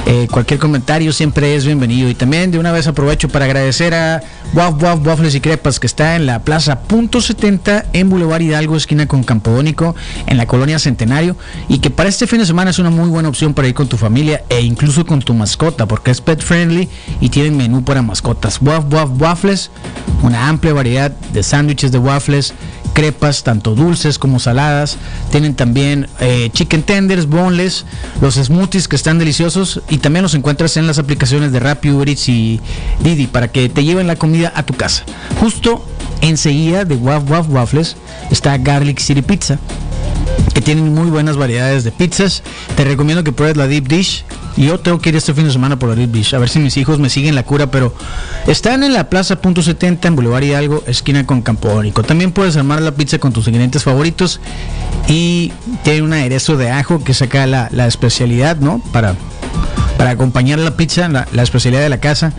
Eh, 0.06 0.28
cualquier 0.30 0.60
comentario 0.60 1.12
siempre 1.12 1.54
es 1.54 1.66
bienvenido. 1.66 2.08
Y 2.08 2.14
también 2.14 2.50
de 2.50 2.58
una 2.58 2.72
vez 2.72 2.86
aprovecho 2.86 3.28
para 3.28 3.44
agradecer 3.44 3.92
a 3.94 4.22
Waf 4.54 4.82
Waf 4.82 5.06
Waffles 5.06 5.34
y 5.34 5.40
Crepas 5.40 5.78
que 5.78 5.86
está 5.86 6.16
en 6.16 6.24
la 6.24 6.38
plaza 6.38 6.80
Punto 6.80 7.20
70 7.20 7.86
en 7.92 8.08
Boulevard 8.08 8.40
Hidalgo, 8.40 8.76
esquina 8.76 9.06
con 9.06 9.22
Campodónico, 9.22 9.94
en 10.26 10.38
la 10.38 10.46
colonia 10.46 10.78
Centenario. 10.78 11.36
Y 11.68 11.80
que 11.80 11.90
para 11.90 12.08
este 12.08 12.26
fin 12.26 12.38
de 12.38 12.46
semana 12.46 12.70
es 12.70 12.78
una 12.78 12.90
muy 12.90 13.08
buena 13.08 13.28
opción 13.28 13.52
para 13.52 13.68
ir 13.68 13.74
con 13.74 13.88
tu 13.88 13.96
familia 13.96 14.44
e 14.48 14.62
incluso 14.62 15.04
con 15.04 15.20
tu 15.20 15.34
mascota 15.34 15.86
porque 15.86 16.10
es 16.10 16.20
pet 16.20 16.40
friendly 16.40 16.88
y 17.20 17.28
tienen 17.28 17.56
menú 17.56 17.84
para 17.84 18.02
mascotas. 18.02 18.58
Waf 18.62 18.84
Waf 18.90 19.10
Waffles, 19.18 19.70
una 20.22 20.48
amplia 20.48 20.67
variedad 20.72 21.10
de 21.10 21.42
sándwiches 21.42 21.92
de 21.92 21.98
waffles, 21.98 22.54
crepas, 22.92 23.44
tanto 23.44 23.74
dulces 23.74 24.18
como 24.18 24.38
saladas. 24.38 24.96
Tienen 25.30 25.54
también 25.54 26.08
eh, 26.20 26.50
chicken 26.52 26.82
tenders, 26.82 27.26
boneless, 27.26 27.84
los 28.20 28.34
smoothies 28.34 28.88
que 28.88 28.96
están 28.96 29.18
deliciosos 29.18 29.82
y 29.88 29.98
también 29.98 30.22
los 30.22 30.34
encuentras 30.34 30.76
en 30.76 30.86
las 30.86 30.98
aplicaciones 30.98 31.52
de 31.52 31.60
Rappi, 31.60 31.90
Uber 31.90 32.08
y 32.08 32.60
Didi 33.00 33.26
para 33.26 33.48
que 33.48 33.68
te 33.68 33.84
lleven 33.84 34.06
la 34.06 34.16
comida 34.16 34.52
a 34.54 34.64
tu 34.64 34.74
casa. 34.74 35.04
Justo 35.40 35.84
enseguida 36.20 36.84
de 36.84 36.96
Waf 36.96 37.30
Waf 37.30 37.48
Waffles 37.48 37.96
está 38.30 38.56
Garlic 38.58 38.98
City 38.98 39.22
Pizza 39.22 39.58
que 40.54 40.60
tienen 40.60 40.92
muy 40.92 41.08
buenas 41.10 41.36
variedades 41.36 41.84
de 41.84 41.92
pizzas. 41.92 42.42
Te 42.76 42.84
recomiendo 42.84 43.22
que 43.22 43.32
pruebes 43.32 43.56
la 43.56 43.68
Deep 43.68 43.86
Dish. 43.86 44.24
Yo 44.58 44.80
tengo 44.80 44.98
que 44.98 45.10
ir 45.10 45.16
este 45.16 45.32
fin 45.34 45.44
de 45.44 45.52
semana 45.52 45.78
por 45.78 45.94
Deep 45.94 46.10
Dish, 46.10 46.34
a 46.34 46.38
ver 46.38 46.48
si 46.48 46.58
mis 46.58 46.76
hijos 46.76 46.98
me 46.98 47.08
siguen 47.08 47.36
la 47.36 47.44
cura, 47.44 47.70
pero 47.70 47.94
están 48.48 48.82
en 48.82 48.92
la 48.92 49.08
Plaza 49.08 49.40
Punto 49.40 49.62
70 49.62 50.08
en 50.08 50.16
Boulevard 50.16 50.42
Hidalgo, 50.42 50.82
esquina 50.88 51.24
con 51.24 51.42
Campónico. 51.42 52.02
También 52.02 52.32
puedes 52.32 52.56
armar 52.56 52.82
la 52.82 52.90
pizza 52.90 53.18
con 53.18 53.32
tus 53.32 53.46
ingredientes 53.46 53.84
favoritos 53.84 54.40
y 55.06 55.52
tiene 55.84 56.02
un 56.02 56.12
aderezo 56.12 56.56
de 56.56 56.70
ajo 56.70 57.04
que 57.04 57.14
saca 57.14 57.46
la, 57.46 57.68
la 57.70 57.86
especialidad, 57.86 58.56
¿no? 58.56 58.82
Para 58.92 59.14
para 59.96 60.10
acompañar 60.10 60.60
la 60.60 60.76
pizza, 60.76 61.08
la, 61.08 61.26
la, 61.32 61.42
especialidad 61.42 61.82
de 61.82 61.88
la 61.88 61.98
casa, 61.98 62.32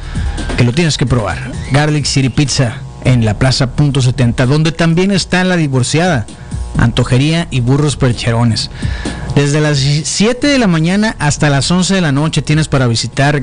que 0.57 0.63
lo 0.63 0.71
tienes 0.71 0.97
que 0.97 1.05
probar. 1.05 1.51
Garlic 1.73 2.05
City 2.05 2.29
Pizza 2.29 2.77
en 3.03 3.25
la 3.25 3.37
Plaza 3.37 3.71
Punto 3.71 4.01
70, 4.01 4.45
donde 4.45 4.71
también 4.71 5.11
está 5.11 5.43
la 5.43 5.57
divorciada, 5.57 6.25
antojería 6.77 7.47
y 7.51 7.59
burros 7.59 7.97
percherones. 7.97 8.71
Desde 9.35 9.61
las 9.61 9.77
7 9.79 10.47
de 10.47 10.59
la 10.59 10.67
mañana 10.67 11.15
hasta 11.19 11.49
las 11.49 11.69
11 11.71 11.95
de 11.95 12.01
la 12.01 12.11
noche 12.11 12.41
tienes 12.41 12.67
para 12.67 12.87
visitar 12.87 13.41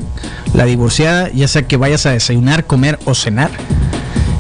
la 0.55 0.65
divorciada, 0.65 1.31
ya 1.33 1.49
sea 1.49 1.67
que 1.67 1.77
vayas 1.77 2.07
a 2.07 2.11
desayunar, 2.11 2.67
comer 2.67 2.99
o 3.05 3.15
cenar. 3.15 3.51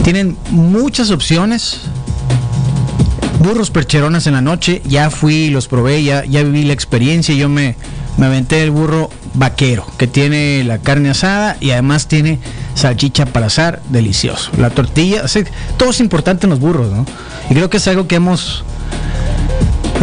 Tienen 0.04 0.36
muchas 0.50 1.10
opciones. 1.10 1.80
Burros 3.40 3.70
percherones 3.70 4.26
en 4.26 4.32
la 4.34 4.40
noche, 4.40 4.82
ya 4.86 5.10
fui, 5.10 5.50
los 5.50 5.68
probé, 5.68 6.02
ya, 6.02 6.24
ya 6.24 6.42
viví 6.42 6.64
la 6.64 6.72
experiencia, 6.72 7.34
yo 7.34 7.48
me, 7.48 7.76
me 8.16 8.26
aventé 8.26 8.62
el 8.62 8.70
burro 8.70 9.10
vaquero, 9.34 9.86
que 9.98 10.06
tiene 10.06 10.64
la 10.64 10.78
carne 10.78 11.10
asada 11.10 11.56
y 11.60 11.70
además 11.70 12.08
tiene 12.08 12.38
salchicha 12.74 13.26
para 13.26 13.46
asar, 13.46 13.82
delicioso. 13.90 14.50
La 14.58 14.70
tortilla, 14.70 15.22
o 15.24 15.76
todo 15.76 15.90
es 15.90 16.00
importante 16.00 16.46
en 16.46 16.50
los 16.50 16.60
burros, 16.60 16.90
¿no? 16.90 17.06
Y 17.50 17.54
creo 17.54 17.70
que 17.70 17.76
es 17.76 17.88
algo 17.88 18.08
que 18.08 18.16
hemos 18.16 18.64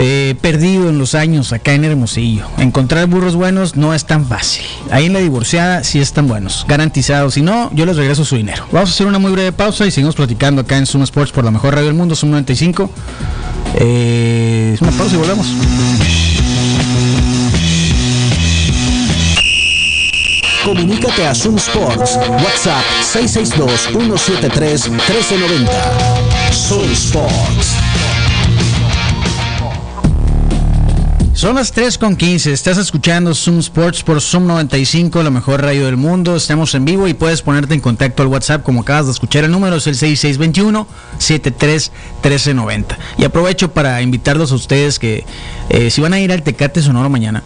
eh, 0.05 0.35
perdido 0.41 0.89
en 0.89 0.97
los 0.97 1.15
años 1.15 1.53
acá 1.53 1.73
en 1.73 1.85
Hermosillo. 1.85 2.45
Encontrar 2.57 3.07
burros 3.07 3.37
buenos 3.37 3.77
no 3.77 3.93
es 3.93 4.03
tan 4.05 4.27
fácil. 4.27 4.65
Ahí 4.91 5.05
en 5.05 5.13
la 5.13 5.19
divorciada 5.19 5.85
sí 5.85 5.99
están 5.99 6.27
buenos, 6.27 6.65
garantizados. 6.67 7.35
Si 7.35 7.41
no, 7.41 7.71
yo 7.73 7.85
les 7.85 7.95
regreso 7.95 8.25
su 8.25 8.35
dinero. 8.35 8.65
Vamos 8.73 8.89
a 8.89 8.93
hacer 8.93 9.07
una 9.07 9.17
muy 9.17 9.31
breve 9.31 9.53
pausa 9.53 9.85
y 9.85 9.91
seguimos 9.91 10.15
platicando 10.15 10.59
acá 10.61 10.77
en 10.77 10.87
Zoom 10.87 11.03
Sports 11.03 11.31
por 11.31 11.45
la 11.45 11.51
mejor 11.51 11.73
radio 11.73 11.87
del 11.87 11.95
mundo, 11.95 12.17
Zoom 12.17 12.31
95. 12.31 12.89
Eh, 13.75 14.71
es 14.73 14.81
una 14.81 14.91
pausa 14.91 15.15
y 15.15 15.19
volvemos. 15.19 15.47
Comunícate 20.65 21.27
a 21.27 21.33
Zoom 21.33 21.55
Sports. 21.55 22.19
WhatsApp 22.29 22.83
662-173-1390. 23.13 25.69
Zoom 26.51 26.91
Sports. 26.91 27.62
Son 31.43 31.55
las 31.55 31.73
3 31.73 31.97
con 31.97 32.15
15. 32.15 32.53
Estás 32.53 32.77
escuchando 32.77 33.35
Zoom 33.35 33.59
Sports 33.59 34.01
por 34.01 34.21
Zoom 34.21 34.47
95, 34.47 35.21
la 35.23 35.29
mejor 35.29 35.61
radio 35.61 35.87
del 35.87 35.97
mundo. 35.97 36.37
Estamos 36.37 36.73
en 36.73 36.85
vivo 36.85 37.05
y 37.09 37.13
puedes 37.13 37.41
ponerte 37.41 37.73
en 37.73 37.81
contacto 37.81 38.23
al 38.23 38.29
WhatsApp 38.29 38.63
como 38.63 38.79
acabas 38.79 39.07
de 39.07 39.11
escuchar. 39.11 39.43
El 39.43 39.51
número 39.51 39.75
es 39.75 39.85
el 39.87 39.95
6621-731390. 41.19 42.95
Y 43.17 43.25
aprovecho 43.25 43.73
para 43.73 44.01
invitarlos 44.01 44.53
a 44.53 44.55
ustedes 44.55 44.99
que 44.99 45.25
eh, 45.67 45.89
si 45.89 45.99
van 45.99 46.13
a 46.13 46.21
ir 46.21 46.31
al 46.31 46.43
Tecate 46.43 46.81
Sonoro 46.81 47.09
mañana, 47.09 47.43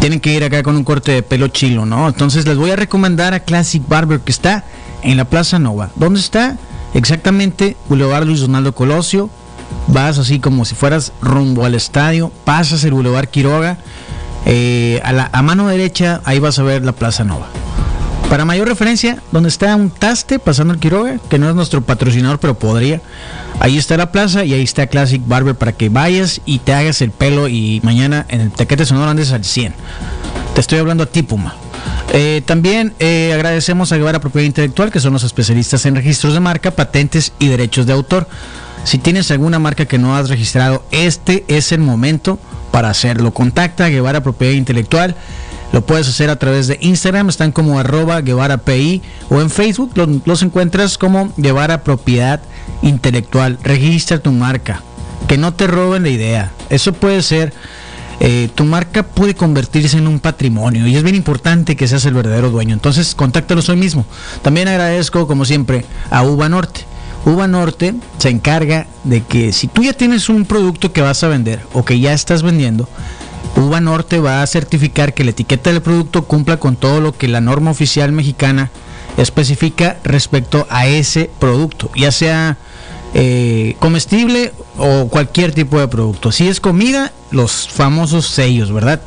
tienen 0.00 0.18
que 0.18 0.32
ir 0.32 0.44
acá 0.44 0.62
con 0.62 0.76
un 0.76 0.84
corte 0.84 1.12
de 1.12 1.22
pelo 1.22 1.48
chilo, 1.48 1.84
¿no? 1.84 2.08
Entonces 2.08 2.46
les 2.46 2.56
voy 2.56 2.70
a 2.70 2.76
recomendar 2.76 3.34
a 3.34 3.40
Classic 3.40 3.86
Barber 3.86 4.20
que 4.20 4.32
está 4.32 4.64
en 5.02 5.18
la 5.18 5.26
Plaza 5.26 5.58
Nova. 5.58 5.90
¿Dónde 5.94 6.20
está? 6.20 6.56
Exactamente, 6.94 7.76
Boulevard 7.90 8.24
Luis 8.24 8.40
Donaldo 8.40 8.74
Colosio. 8.74 9.28
Vas 9.88 10.18
así 10.18 10.40
como 10.40 10.64
si 10.64 10.74
fueras 10.74 11.12
rumbo 11.20 11.64
al 11.64 11.74
estadio, 11.74 12.32
pasas 12.44 12.84
el 12.84 12.92
Boulevard 12.92 13.28
Quiroga. 13.28 13.78
Eh, 14.46 15.00
a, 15.04 15.12
la, 15.12 15.30
a 15.32 15.42
mano 15.42 15.68
derecha, 15.68 16.20
ahí 16.24 16.38
vas 16.38 16.58
a 16.58 16.62
ver 16.62 16.84
la 16.84 16.92
Plaza 16.92 17.24
Nova. 17.24 17.46
Para 18.28 18.44
mayor 18.44 18.68
referencia, 18.68 19.22
donde 19.32 19.48
está 19.48 19.76
un 19.76 19.90
taste 19.90 20.38
pasando 20.38 20.72
el 20.74 20.80
Quiroga, 20.80 21.18
que 21.28 21.38
no 21.38 21.48
es 21.48 21.54
nuestro 21.54 21.82
patrocinador, 21.82 22.40
pero 22.40 22.58
podría. 22.58 23.00
Ahí 23.60 23.78
está 23.78 23.96
la 23.96 24.10
plaza 24.10 24.44
y 24.44 24.52
ahí 24.52 24.62
está 24.62 24.86
Classic 24.86 25.22
Barber 25.24 25.54
para 25.54 25.72
que 25.72 25.88
vayas 25.88 26.40
y 26.44 26.58
te 26.58 26.74
hagas 26.74 27.00
el 27.02 27.10
pelo 27.10 27.48
y 27.48 27.80
mañana 27.84 28.26
en 28.28 28.40
el 28.40 28.50
Tequete 28.50 28.84
Sonoro 28.84 29.10
andes 29.10 29.32
al 29.32 29.44
100. 29.44 29.74
Te 30.54 30.60
estoy 30.60 30.78
hablando 30.78 31.04
a 31.04 31.06
ti, 31.06 31.22
Puma. 31.22 31.54
Eh, 32.12 32.42
también 32.44 32.94
eh, 32.98 33.32
agradecemos 33.34 33.92
a 33.92 33.96
Guevara 33.96 34.20
Propiedad 34.20 34.46
Intelectual, 34.46 34.90
que 34.90 35.00
son 35.00 35.12
los 35.12 35.24
especialistas 35.24 35.86
en 35.86 35.94
registros 35.94 36.34
de 36.34 36.40
marca, 36.40 36.70
patentes 36.70 37.32
y 37.38 37.48
derechos 37.48 37.86
de 37.86 37.92
autor. 37.92 38.26
Si 38.84 38.98
tienes 38.98 39.30
alguna 39.30 39.58
marca 39.58 39.86
que 39.86 39.98
no 39.98 40.14
has 40.14 40.28
registrado, 40.28 40.84
este 40.90 41.44
es 41.48 41.72
el 41.72 41.80
momento 41.80 42.38
para 42.70 42.90
hacerlo. 42.90 43.32
Contacta 43.32 43.86
a 43.86 43.88
Guevara 43.88 44.22
Propiedad 44.22 44.52
Intelectual. 44.52 45.16
Lo 45.72 45.84
puedes 45.84 46.06
hacer 46.06 46.28
a 46.30 46.38
través 46.38 46.68
de 46.68 46.78
Instagram, 46.82 47.28
están 47.28 47.50
como 47.50 47.80
arroba 47.80 48.20
Guevara 48.20 48.58
PI 48.58 49.02
o 49.28 49.40
en 49.40 49.50
Facebook 49.50 49.92
los, 50.24 50.42
encuentras 50.42 50.98
como 50.98 51.32
Guevara 51.36 51.82
Propiedad 51.82 52.40
Intelectual. 52.82 53.58
Registra 53.62 54.18
tu 54.18 54.30
marca, 54.30 54.82
que 55.26 55.38
no 55.38 55.54
te 55.54 55.66
roben 55.66 56.04
la 56.04 56.10
idea. 56.10 56.52
Eso 56.68 56.92
puede 56.92 57.22
ser, 57.22 57.52
eh, 58.20 58.50
tu 58.54 58.64
marca 58.64 59.02
puede 59.02 59.34
convertirse 59.34 59.98
en 59.98 60.06
un 60.06 60.20
patrimonio 60.20 60.86
y 60.86 60.94
es 60.94 61.02
bien 61.02 61.16
importante 61.16 61.74
que 61.74 61.88
seas 61.88 62.04
el 62.04 62.14
verdadero 62.14 62.50
dueño. 62.50 62.74
Entonces, 62.74 63.14
contáctalos 63.16 63.68
hoy 63.68 63.76
mismo. 63.76 64.04
También 64.42 64.68
agradezco, 64.68 65.26
como 65.26 65.44
siempre, 65.44 65.84
a 66.10 66.22
Uva 66.22 66.48
Norte. 66.48 66.86
Uva 67.24 67.46
Norte 67.46 67.94
se 68.18 68.28
encarga 68.28 68.86
de 69.04 69.22
que 69.22 69.52
si 69.52 69.66
tú 69.66 69.82
ya 69.82 69.92
tienes 69.92 70.28
un 70.28 70.44
producto 70.44 70.92
que 70.92 71.00
vas 71.00 71.22
a 71.24 71.28
vender 71.28 71.60
o 71.72 71.84
que 71.84 71.98
ya 71.98 72.12
estás 72.12 72.42
vendiendo, 72.42 72.88
Uva 73.56 73.80
Norte 73.80 74.18
va 74.18 74.42
a 74.42 74.46
certificar 74.46 75.14
que 75.14 75.24
la 75.24 75.30
etiqueta 75.30 75.70
del 75.70 75.80
producto 75.80 76.24
cumpla 76.24 76.58
con 76.58 76.76
todo 76.76 77.00
lo 77.00 77.16
que 77.16 77.28
la 77.28 77.40
norma 77.40 77.70
oficial 77.70 78.12
mexicana 78.12 78.70
especifica 79.16 79.98
respecto 80.04 80.66
a 80.70 80.86
ese 80.86 81.30
producto, 81.38 81.90
ya 81.96 82.10
sea 82.10 82.58
eh, 83.14 83.76
comestible 83.78 84.52
o 84.76 85.08
cualquier 85.08 85.52
tipo 85.52 85.78
de 85.78 85.88
producto. 85.88 86.32
Si 86.32 86.48
es 86.48 86.60
comida, 86.60 87.12
los 87.30 87.68
famosos 87.68 88.26
sellos, 88.26 88.72
¿verdad? 88.72 89.00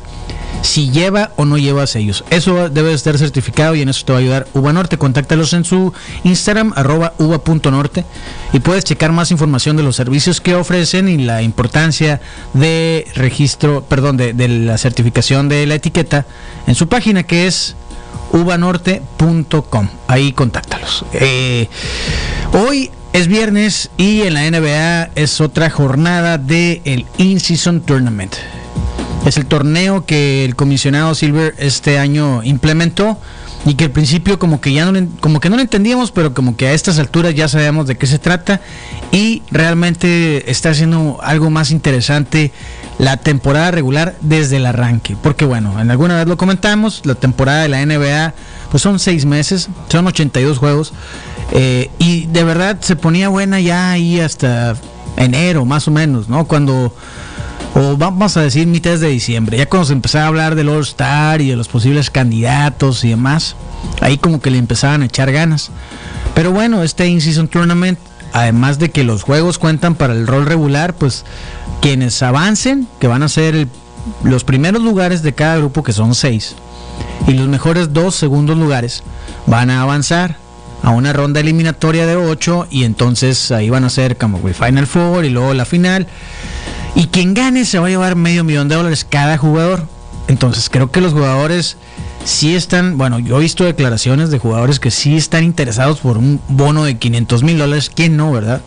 Si 0.62 0.90
lleva 0.90 1.30
o 1.36 1.44
no 1.44 1.56
lleva 1.56 1.86
sellos. 1.86 2.24
Eso 2.30 2.68
debe 2.68 2.92
estar 2.92 3.16
certificado 3.16 3.74
y 3.74 3.82
en 3.82 3.88
eso 3.88 4.04
te 4.04 4.12
va 4.12 4.18
a 4.18 4.20
ayudar 4.20 4.46
Uva 4.54 4.72
Norte. 4.72 4.98
Contáctalos 4.98 5.52
en 5.52 5.64
su 5.64 5.92
Instagram, 6.24 6.72
arroba 6.76 7.14
uva.norte, 7.18 8.04
y 8.52 8.60
puedes 8.60 8.84
checar 8.84 9.12
más 9.12 9.30
información 9.30 9.76
de 9.76 9.82
los 9.82 9.96
servicios 9.96 10.40
que 10.40 10.54
ofrecen 10.54 11.08
y 11.08 11.18
la 11.18 11.42
importancia 11.42 12.20
de 12.54 13.06
registro, 13.14 13.82
perdón, 13.82 14.16
de, 14.16 14.32
de 14.32 14.48
la 14.48 14.78
certificación 14.78 15.48
de 15.48 15.66
la 15.66 15.76
etiqueta 15.76 16.26
en 16.66 16.74
su 16.74 16.88
página 16.88 17.22
que 17.22 17.46
es 17.46 17.76
uvanorte.com. 18.32 19.88
Ahí 20.06 20.32
contáctalos. 20.32 21.04
Eh, 21.12 21.68
hoy 22.52 22.90
es 23.12 23.28
viernes 23.28 23.90
y 23.96 24.22
en 24.22 24.34
la 24.34 24.50
NBA 24.50 25.10
es 25.14 25.40
otra 25.40 25.70
jornada 25.70 26.38
del 26.38 26.82
el 26.84 27.06
In-Season 27.16 27.80
Tournament. 27.80 28.34
Es 29.26 29.36
el 29.36 29.46
torneo 29.46 30.06
que 30.06 30.44
el 30.44 30.56
comisionado 30.56 31.14
Silver 31.14 31.54
este 31.58 31.98
año 31.98 32.42
implementó 32.44 33.18
y 33.66 33.74
que 33.74 33.84
al 33.84 33.90
principio 33.90 34.38
como 34.38 34.60
que 34.60 34.72
ya 34.72 34.90
no 34.90 35.08
como 35.20 35.40
que 35.40 35.50
no 35.50 35.56
lo 35.56 35.62
entendíamos, 35.62 36.10
pero 36.12 36.32
como 36.32 36.56
que 36.56 36.68
a 36.68 36.72
estas 36.72 36.98
alturas 36.98 37.34
ya 37.34 37.48
sabemos 37.48 37.86
de 37.86 37.96
qué 37.96 38.06
se 38.06 38.18
trata 38.18 38.60
y 39.12 39.42
realmente 39.50 40.50
está 40.50 40.70
haciendo 40.70 41.18
algo 41.22 41.50
más 41.50 41.70
interesante 41.70 42.52
la 42.98 43.16
temporada 43.16 43.70
regular 43.70 44.16
desde 44.20 44.56
el 44.56 44.66
arranque, 44.66 45.16
porque 45.22 45.44
bueno, 45.44 45.80
en 45.80 45.90
alguna 45.90 46.16
vez 46.16 46.26
lo 46.26 46.36
comentamos, 46.36 47.02
la 47.04 47.14
temporada 47.14 47.62
de 47.62 47.68
la 47.68 47.84
NBA 47.84 48.34
pues 48.70 48.82
son 48.82 48.98
seis 48.98 49.24
meses, 49.24 49.68
son 49.88 50.06
82 50.06 50.58
juegos 50.58 50.92
eh, 51.52 51.90
y 51.98 52.26
de 52.26 52.44
verdad 52.44 52.78
se 52.80 52.96
ponía 52.96 53.28
buena 53.28 53.60
ya 53.60 53.90
ahí 53.90 54.20
hasta 54.20 54.76
enero 55.16 55.64
más 55.64 55.88
o 55.88 55.90
menos, 55.90 56.28
¿no? 56.28 56.46
Cuando 56.46 56.94
o 57.80 57.96
vamos 57.96 58.36
a 58.36 58.42
decir 58.42 58.66
mitad 58.66 58.98
de 58.98 59.08
diciembre, 59.08 59.56
ya 59.56 59.66
cuando 59.66 59.86
se 59.86 59.92
empezaba 59.92 60.24
a 60.24 60.28
hablar 60.28 60.56
del 60.56 60.68
All 60.68 60.82
Star 60.82 61.40
y 61.40 61.50
de 61.50 61.54
los 61.54 61.68
posibles 61.68 62.10
candidatos 62.10 63.04
y 63.04 63.10
demás, 63.10 63.54
ahí 64.00 64.18
como 64.18 64.40
que 64.40 64.50
le 64.50 64.58
empezaban 64.58 65.02
a 65.02 65.04
echar 65.04 65.30
ganas. 65.30 65.70
Pero 66.34 66.50
bueno, 66.50 66.82
este 66.82 67.06
In-Season 67.06 67.46
Tournament, 67.46 68.00
además 68.32 68.80
de 68.80 68.90
que 68.90 69.04
los 69.04 69.22
juegos 69.22 69.58
cuentan 69.58 69.94
para 69.94 70.12
el 70.12 70.26
rol 70.26 70.46
regular, 70.46 70.94
pues 70.94 71.24
quienes 71.80 72.20
avancen, 72.20 72.88
que 72.98 73.06
van 73.06 73.22
a 73.22 73.28
ser 73.28 73.68
los 74.24 74.42
primeros 74.42 74.82
lugares 74.82 75.22
de 75.22 75.34
cada 75.34 75.58
grupo, 75.58 75.84
que 75.84 75.92
son 75.92 76.16
seis, 76.16 76.56
y 77.28 77.34
los 77.34 77.46
mejores 77.46 77.92
dos 77.92 78.16
segundos 78.16 78.58
lugares, 78.58 79.04
van 79.46 79.70
a 79.70 79.82
avanzar 79.82 80.36
a 80.82 80.90
una 80.90 81.12
ronda 81.12 81.38
eliminatoria 81.38 82.06
de 82.06 82.16
ocho 82.16 82.66
y 82.70 82.82
entonces 82.82 83.52
ahí 83.52 83.70
van 83.70 83.84
a 83.84 83.90
ser 83.90 84.16
como 84.16 84.46
el 84.48 84.54
Final 84.54 84.88
Four 84.88 85.24
y 85.24 85.30
luego 85.30 85.54
la 85.54 85.64
final. 85.64 86.08
Y 86.94 87.06
quien 87.06 87.34
gane 87.34 87.64
se 87.64 87.78
va 87.78 87.86
a 87.86 87.90
llevar 87.90 88.16
medio 88.16 88.44
millón 88.44 88.68
de 88.68 88.74
dólares 88.74 89.06
cada 89.08 89.38
jugador. 89.38 89.86
Entonces 90.26 90.68
creo 90.68 90.90
que 90.90 91.00
los 91.00 91.12
jugadores 91.12 91.76
sí 92.24 92.54
están, 92.54 92.98
bueno, 92.98 93.18
yo 93.18 93.38
he 93.38 93.40
visto 93.40 93.64
declaraciones 93.64 94.30
de 94.30 94.38
jugadores 94.38 94.78
que 94.78 94.90
sí 94.90 95.16
están 95.16 95.44
interesados 95.44 96.00
por 96.00 96.18
un 96.18 96.40
bono 96.48 96.84
de 96.84 96.98
500 96.98 97.42
mil 97.42 97.58
dólares. 97.58 97.90
¿Quién 97.94 98.16
no, 98.16 98.30
verdad? 98.30 98.60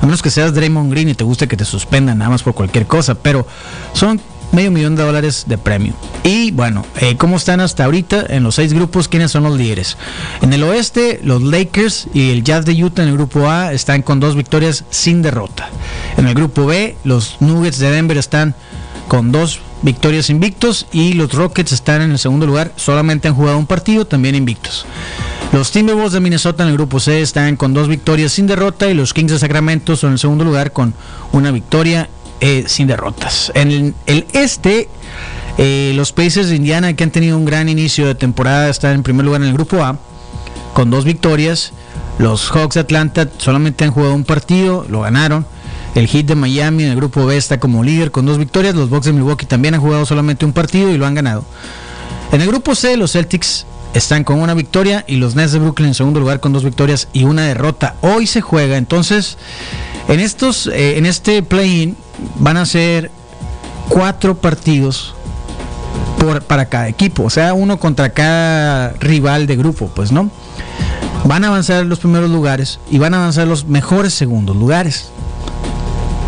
A 0.00 0.06
menos 0.06 0.22
que 0.22 0.30
seas 0.30 0.54
Draymond 0.54 0.92
Green 0.92 1.08
y 1.08 1.14
te 1.14 1.24
guste 1.24 1.48
que 1.48 1.56
te 1.56 1.64
suspendan 1.64 2.18
nada 2.18 2.30
más 2.30 2.42
por 2.44 2.54
cualquier 2.54 2.86
cosa, 2.86 3.16
pero 3.16 3.46
son 3.92 4.20
medio 4.52 4.70
millón 4.70 4.96
de 4.96 5.02
dólares 5.02 5.44
de 5.46 5.58
premio. 5.58 5.94
Y 6.24 6.50
bueno, 6.50 6.84
eh, 7.00 7.16
¿cómo 7.16 7.36
están 7.36 7.60
hasta 7.60 7.84
ahorita 7.84 8.26
en 8.28 8.42
los 8.42 8.56
seis 8.56 8.72
grupos? 8.72 9.08
¿Quiénes 9.08 9.30
son 9.30 9.44
los 9.44 9.56
líderes? 9.56 9.96
En 10.42 10.52
el 10.52 10.62
oeste, 10.62 11.20
los 11.22 11.42
Lakers 11.42 12.08
y 12.14 12.30
el 12.30 12.44
Jazz 12.44 12.64
de 12.64 12.82
Utah 12.82 13.02
en 13.02 13.08
el 13.08 13.14
grupo 13.14 13.48
A 13.48 13.72
están 13.72 14.02
con 14.02 14.20
dos 14.20 14.36
victorias 14.36 14.84
sin 14.90 15.22
derrota. 15.22 15.70
En 16.16 16.26
el 16.26 16.34
grupo 16.34 16.66
B, 16.66 16.96
los 17.04 17.36
Nuggets 17.40 17.78
de 17.78 17.90
Denver 17.90 18.16
están 18.16 18.54
con 19.08 19.32
dos 19.32 19.60
victorias 19.82 20.28
invictos 20.30 20.86
y 20.92 21.14
los 21.14 21.32
Rockets 21.32 21.72
están 21.72 22.02
en 22.02 22.10
el 22.10 22.18
segundo 22.18 22.46
lugar, 22.46 22.72
solamente 22.76 23.28
han 23.28 23.34
jugado 23.34 23.58
un 23.58 23.66
partido, 23.66 24.06
también 24.06 24.34
invictos. 24.34 24.86
Los 25.52 25.70
Timberwolves 25.70 26.12
de 26.12 26.20
Minnesota 26.20 26.62
en 26.62 26.70
el 26.70 26.76
grupo 26.76 27.00
C 27.00 27.22
están 27.22 27.56
con 27.56 27.72
dos 27.72 27.88
victorias 27.88 28.32
sin 28.32 28.46
derrota 28.46 28.90
y 28.90 28.94
los 28.94 29.14
Kings 29.14 29.32
de 29.32 29.38
Sacramento 29.38 29.96
son 29.96 30.08
en 30.08 30.12
el 30.14 30.18
segundo 30.18 30.44
lugar 30.44 30.72
con 30.72 30.92
una 31.32 31.50
victoria 31.50 32.10
eh, 32.40 32.64
sin 32.66 32.86
derrotas. 32.86 33.50
En 33.54 33.94
el, 34.06 34.26
este, 34.32 34.88
eh, 35.58 35.92
los 35.94 36.12
Pacers 36.12 36.48
de 36.48 36.56
Indiana, 36.56 36.94
que 36.94 37.04
han 37.04 37.10
tenido 37.10 37.36
un 37.36 37.44
gran 37.44 37.68
inicio 37.68 38.06
de 38.06 38.14
temporada, 38.14 38.68
están 38.68 38.94
en 38.94 39.02
primer 39.02 39.24
lugar 39.24 39.42
en 39.42 39.48
el 39.48 39.54
grupo 39.54 39.82
A, 39.82 39.98
con 40.72 40.90
dos 40.90 41.04
victorias. 41.04 41.72
Los 42.18 42.50
Hawks 42.50 42.74
de 42.74 42.80
Atlanta 42.80 43.28
solamente 43.38 43.84
han 43.84 43.90
jugado 43.90 44.14
un 44.14 44.24
partido, 44.24 44.86
lo 44.88 45.02
ganaron. 45.02 45.46
El 45.94 46.06
Heat 46.06 46.26
de 46.26 46.34
Miami 46.34 46.84
en 46.84 46.90
el 46.90 46.96
grupo 46.96 47.26
B 47.26 47.36
está 47.36 47.58
como 47.58 47.82
líder 47.82 48.10
con 48.10 48.26
dos 48.26 48.38
victorias. 48.38 48.74
Los 48.74 48.90
Bucks 48.90 49.06
de 49.06 49.12
Milwaukee 49.12 49.46
también 49.46 49.74
han 49.74 49.80
jugado 49.80 50.06
solamente 50.06 50.44
un 50.44 50.52
partido 50.52 50.90
y 50.90 50.98
lo 50.98 51.06
han 51.06 51.14
ganado. 51.14 51.44
En 52.30 52.40
el 52.40 52.46
grupo 52.46 52.74
C, 52.74 52.96
los 52.96 53.12
Celtics 53.12 53.66
están 53.94 54.22
con 54.22 54.40
una 54.40 54.54
victoria 54.54 55.04
y 55.08 55.16
los 55.16 55.34
Nets 55.34 55.52
de 55.52 55.58
Brooklyn 55.58 55.88
en 55.88 55.94
segundo 55.94 56.20
lugar 56.20 56.40
con 56.40 56.52
dos 56.52 56.62
victorias 56.62 57.08
y 57.12 57.24
una 57.24 57.46
derrota. 57.46 57.96
Hoy 58.02 58.26
se 58.26 58.40
juega, 58.40 58.76
entonces, 58.76 59.38
en 60.08 60.20
estos, 60.20 60.66
eh, 60.66 60.98
en 60.98 61.06
este 61.06 61.42
play-in 61.42 61.96
van 62.38 62.56
a 62.56 62.66
ser 62.66 63.10
cuatro 63.88 64.36
partidos 64.36 65.14
por, 66.18 66.42
para 66.42 66.66
cada 66.66 66.88
equipo, 66.88 67.24
o 67.24 67.30
sea, 67.30 67.54
uno 67.54 67.78
contra 67.78 68.10
cada 68.10 68.90
rival 69.00 69.46
de 69.46 69.56
grupo, 69.56 69.90
pues, 69.94 70.12
¿no? 70.12 70.30
Van 71.24 71.44
a 71.44 71.48
avanzar 71.48 71.84
los 71.86 71.98
primeros 71.98 72.30
lugares 72.30 72.80
y 72.90 72.98
van 72.98 73.14
a 73.14 73.18
avanzar 73.18 73.46
los 73.46 73.66
mejores 73.66 74.14
segundos 74.14 74.56
lugares. 74.56 75.10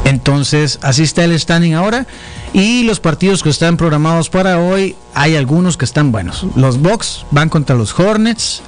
Entonces, 0.05 0.79
así 0.83 1.05
está 1.05 1.25
el 1.25 1.39
standing 1.39 1.75
ahora. 1.75 2.07
Y 2.53 2.83
los 2.83 2.99
partidos 2.99 3.43
que 3.43 3.51
están 3.51 3.77
programados 3.77 4.29
para 4.29 4.59
hoy, 4.59 4.97
hay 5.15 5.37
algunos 5.37 5.77
que 5.77 5.85
están 5.85 6.11
buenos. 6.11 6.45
Los 6.57 6.81
Bucks 6.81 7.25
van 7.31 7.49
contra 7.49 7.77
los 7.77 7.99
Hornets. 7.99 8.63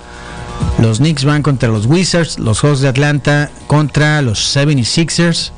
Los 0.81 0.99
Knicks 0.99 1.25
van 1.25 1.43
contra 1.43 1.69
los 1.69 1.87
Wizards. 1.87 2.39
Los 2.39 2.61
Hawks 2.61 2.81
de 2.81 2.89
Atlanta 2.89 3.51
contra 3.67 4.23
los 4.23 4.57
76ers 4.57 5.51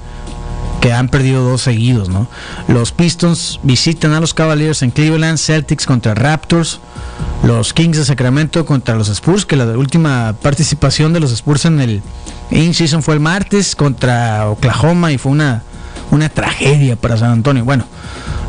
que 0.85 0.93
han 0.93 1.09
perdido 1.09 1.43
dos 1.43 1.62
seguidos, 1.62 2.11
¿no? 2.11 2.29
Los 2.69 2.93
Pistons 2.93 3.59
visitan 3.62 4.12
a 4.12 4.21
los 4.21 4.35
Cavaliers 4.35 4.83
en 4.83 4.91
Cleveland, 4.91 5.38
Celtics 5.38 5.87
contra 5.87 6.12
Raptors, 6.12 6.79
los 7.43 7.73
Kings 7.73 7.97
de 7.97 8.05
Sacramento 8.05 8.67
contra 8.67 8.95
los 8.95 9.09
Spurs, 9.09 9.47
que 9.47 9.57
la 9.57 9.64
última 9.79 10.35
participación 10.43 11.14
de 11.14 11.21
los 11.21 11.33
Spurs 11.33 11.64
en 11.64 11.81
el 11.81 12.03
in-season 12.50 13.03
fue 13.03 13.14
el 13.14 13.21
martes 13.21 13.75
contra 13.75 14.47
Oklahoma 14.50 15.11
y 15.11 15.17
fue 15.17 15.33
una, 15.33 15.62
una 16.11 16.29
tragedia 16.29 16.97
para 16.97 17.17
San 17.17 17.31
Antonio. 17.31 17.64
Bueno, 17.64 17.87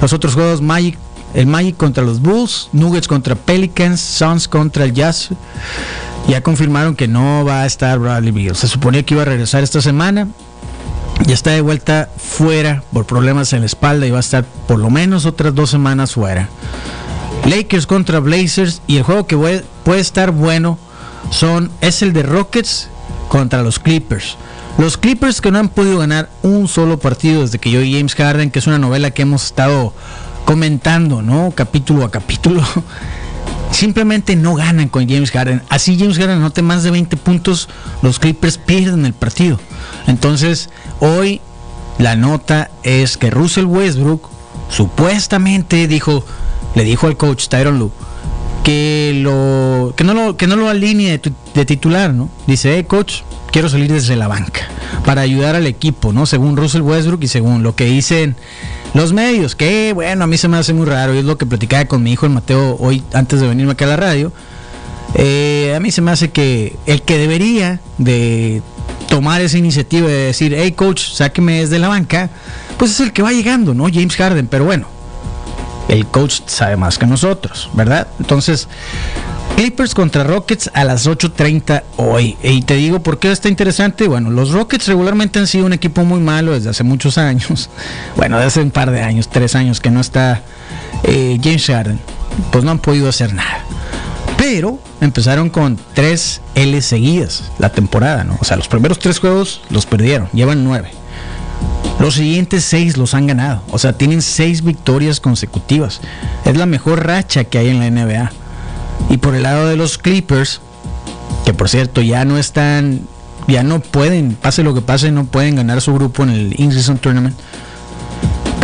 los 0.01 0.11
otros 0.11 0.33
juegos, 0.33 0.61
Magic, 0.61 0.97
el 1.35 1.47
Magic 1.47 1.77
contra 1.77 2.03
los 2.03 2.21
Bulls, 2.21 2.67
Nuggets 2.73 3.07
contra 3.07 3.35
Pelicans, 3.35 4.01
Suns 4.01 4.49
contra 4.49 4.83
el 4.83 4.91
Jazz. 4.91 5.29
Ya 6.27 6.41
confirmaron 6.41 6.97
que 6.97 7.07
no 7.07 7.45
va 7.45 7.61
a 7.61 7.65
estar 7.65 7.97
Bradley 7.97 8.31
Beal. 8.31 8.57
Se 8.57 8.67
suponía 8.67 9.03
que 9.03 9.13
iba 9.13 9.21
a 9.21 9.25
regresar 9.25 9.63
esta 9.63 9.79
semana 9.79 10.27
ya 11.25 11.33
está 11.33 11.51
de 11.51 11.61
vuelta 11.61 12.09
fuera 12.17 12.83
por 12.91 13.05
problemas 13.05 13.53
en 13.53 13.61
la 13.61 13.65
espalda 13.65 14.05
y 14.05 14.11
va 14.11 14.17
a 14.17 14.21
estar 14.21 14.45
por 14.67 14.79
lo 14.79 14.89
menos 14.89 15.25
otras 15.25 15.55
dos 15.55 15.69
semanas 15.69 16.13
fuera. 16.13 16.49
Lakers 17.45 17.87
contra 17.87 18.19
Blazers 18.19 18.81
y 18.87 18.97
el 18.97 19.03
juego 19.03 19.27
que 19.27 19.37
puede 19.37 20.01
estar 20.01 20.31
bueno 20.31 20.77
son 21.29 21.71
es 21.81 22.01
el 22.01 22.13
de 22.13 22.23
Rockets 22.23 22.89
contra 23.27 23.63
los 23.63 23.79
Clippers. 23.79 24.37
Los 24.77 24.97
Clippers 24.97 25.41
que 25.41 25.51
no 25.51 25.59
han 25.59 25.69
podido 25.69 25.99
ganar 25.99 26.29
un 26.43 26.67
solo 26.67 26.99
partido 26.99 27.41
desde 27.41 27.59
que 27.59 27.71
yo 27.71 27.81
y 27.81 27.93
James 27.93 28.15
Harden, 28.15 28.51
que 28.51 28.59
es 28.59 28.67
una 28.67 28.79
novela 28.79 29.11
que 29.11 29.21
hemos 29.21 29.45
estado 29.45 29.93
comentando, 30.43 31.21
¿no? 31.21 31.51
Capítulo 31.55 32.03
a 32.03 32.11
capítulo. 32.11 32.61
Simplemente 33.75 34.37
no 34.37 34.55
ganan 34.55 34.87
con 34.87 35.09
James 35.09 35.31
Harden. 35.31 35.61
Así 35.67 35.97
James 35.99 36.17
Harden 36.17 36.37
anote 36.37 36.61
más 36.61 36.83
de 36.83 36.91
20 36.91 37.17
puntos, 37.17 37.67
los 38.01 38.19
Clippers 38.19 38.57
pierden 38.57 39.05
el 39.05 39.11
partido. 39.11 39.59
Entonces, 40.07 40.69
hoy 41.01 41.41
la 41.97 42.15
nota 42.15 42.71
es 42.83 43.17
que 43.17 43.29
Russell 43.29 43.65
Westbrook 43.65 44.29
supuestamente 44.69 45.89
dijo, 45.89 46.23
le 46.73 46.85
dijo 46.85 47.07
al 47.07 47.17
coach 47.17 47.49
Tyron 47.49 47.77
Lue 47.77 47.91
que 48.65 49.13
lo 49.21 49.93
que 49.95 50.03
no 50.03 50.15
lo 50.15 50.37
que 50.37 50.47
no 50.47 50.55
lo 50.55 50.67
alinee 50.67 51.21
de, 51.53 51.65
titular, 51.65 52.15
¿no? 52.15 52.31
Dice, 52.47 52.73
hey 52.75 52.83
coach, 52.83 53.21
quiero 53.51 53.69
salir 53.69 53.93
desde 53.93 54.15
la 54.15 54.27
banca 54.27 54.61
para 55.05 55.21
ayudar 55.21 55.55
al 55.55 55.67
equipo, 55.67 56.11
¿no? 56.11 56.25
Según 56.25 56.57
Russell 56.57 56.81
Westbrook 56.81 57.23
y 57.23 57.27
según 57.27 57.61
lo 57.61 57.75
que 57.75 57.85
dicen 57.85 58.35
los 58.95 59.13
medios, 59.13 59.55
que 59.55 59.93
bueno, 59.93 60.23
a 60.23 60.27
mí 60.27 60.37
se 60.37 60.47
me 60.47 60.57
hace 60.57 60.73
muy 60.73 60.87
raro, 60.87 61.13
y 61.13 61.19
es 61.19 61.25
lo 61.25 61.37
que 61.37 61.45
platicaba 61.45 61.85
con 61.85 62.01
mi 62.01 62.13
hijo 62.13 62.25
el 62.25 62.31
Mateo 62.31 62.75
hoy 62.79 63.03
antes 63.13 63.39
de 63.39 63.47
venirme 63.47 63.73
acá 63.73 63.85
a 63.85 63.89
la 63.89 63.97
radio. 63.97 64.33
Eh, 65.13 65.71
a 65.75 65.79
mí 65.79 65.91
se 65.91 66.01
me 66.01 66.09
hace 66.09 66.31
que 66.31 66.75
el 66.87 67.03
que 67.03 67.19
debería 67.19 67.81
de 67.99 68.63
tomar 69.09 69.41
esa 69.41 69.59
iniciativa 69.59 70.07
de 70.07 70.25
decir, 70.25 70.55
hey 70.57 70.71
coach, 70.71 71.11
sáqueme 71.11 71.59
desde 71.59 71.77
la 71.77 71.87
banca, 71.87 72.31
pues 72.79 72.89
es 72.91 72.99
el 72.99 73.13
que 73.13 73.21
va 73.21 73.31
llegando, 73.31 73.75
¿no? 73.75 73.85
James 73.93 74.15
Harden, 74.15 74.47
pero 74.47 74.65
bueno, 74.65 74.87
el 75.87 76.05
coach 76.07 76.41
sabe 76.45 76.75
más 76.75 76.97
que 76.97 77.05
nosotros, 77.05 77.69
¿verdad? 77.73 78.07
Entonces, 78.19 78.67
Clippers 79.55 79.93
contra 79.93 80.25
Rockets 80.25 80.69
a 80.73 80.83
las 80.83 81.07
8.30 81.07 81.83
hoy. 81.95 82.35
Y 82.43 82.61
te 82.63 82.75
digo 82.75 82.99
por 82.99 83.19
qué 83.19 83.31
está 83.31 83.47
interesante. 83.47 84.07
Bueno, 84.07 84.29
los 84.29 84.51
Rockets 84.51 84.87
regularmente 84.87 85.39
han 85.39 85.47
sido 85.47 85.65
un 85.65 85.71
equipo 85.71 86.03
muy 86.03 86.19
malo 86.19 86.51
desde 86.51 86.69
hace 86.69 86.83
muchos 86.83 87.17
años. 87.17 87.69
Bueno, 88.17 88.37
desde 88.37 88.47
hace 88.47 88.61
un 88.61 88.71
par 88.71 88.91
de 88.91 89.01
años, 89.01 89.29
tres 89.29 89.55
años 89.55 89.79
que 89.79 89.91
no 89.91 89.99
está 89.99 90.41
eh, 91.03 91.37
James 91.41 91.65
Harden. 91.67 91.99
Pues 92.51 92.63
no 92.63 92.71
han 92.71 92.79
podido 92.79 93.07
hacer 93.07 93.33
nada. 93.33 93.59
Pero 94.37 94.79
empezaron 95.01 95.49
con 95.49 95.77
tres 95.93 96.41
L 96.55 96.81
seguidas 96.81 97.51
la 97.59 97.69
temporada, 97.69 98.23
¿no? 98.23 98.37
O 98.41 98.45
sea, 98.45 98.57
los 98.57 98.67
primeros 98.67 98.99
tres 98.99 99.19
juegos 99.19 99.61
los 99.69 99.85
perdieron, 99.85 100.29
llevan 100.33 100.63
nueve. 100.63 100.91
Los 101.99 102.15
siguientes 102.15 102.63
seis 102.63 102.97
los 102.97 103.13
han 103.13 103.27
ganado, 103.27 103.61
o 103.71 103.79
sea, 103.79 103.93
tienen 103.93 104.21
seis 104.21 104.63
victorias 104.63 105.19
consecutivas. 105.19 106.01
Es 106.43 106.57
la 106.57 106.65
mejor 106.65 107.05
racha 107.05 107.45
que 107.45 107.57
hay 107.57 107.69
en 107.69 107.79
la 107.79 107.89
NBA. 107.89 108.31
Y 109.09 109.17
por 109.17 109.35
el 109.35 109.43
lado 109.43 109.67
de 109.67 109.77
los 109.77 109.97
Clippers, 109.97 110.61
que 111.45 111.53
por 111.53 111.69
cierto 111.69 112.01
ya 112.01 112.25
no 112.25 112.37
están, 112.37 113.01
ya 113.47 113.63
no 113.63 113.79
pueden, 113.79 114.35
pase 114.35 114.63
lo 114.63 114.73
que 114.73 114.81
pase, 114.81 115.11
no 115.11 115.25
pueden 115.25 115.55
ganar 115.55 115.81
su 115.81 115.93
grupo 115.93 116.23
en 116.23 116.29
el 116.29 116.59
In-Season 116.59 116.97
Tournament 116.97 117.35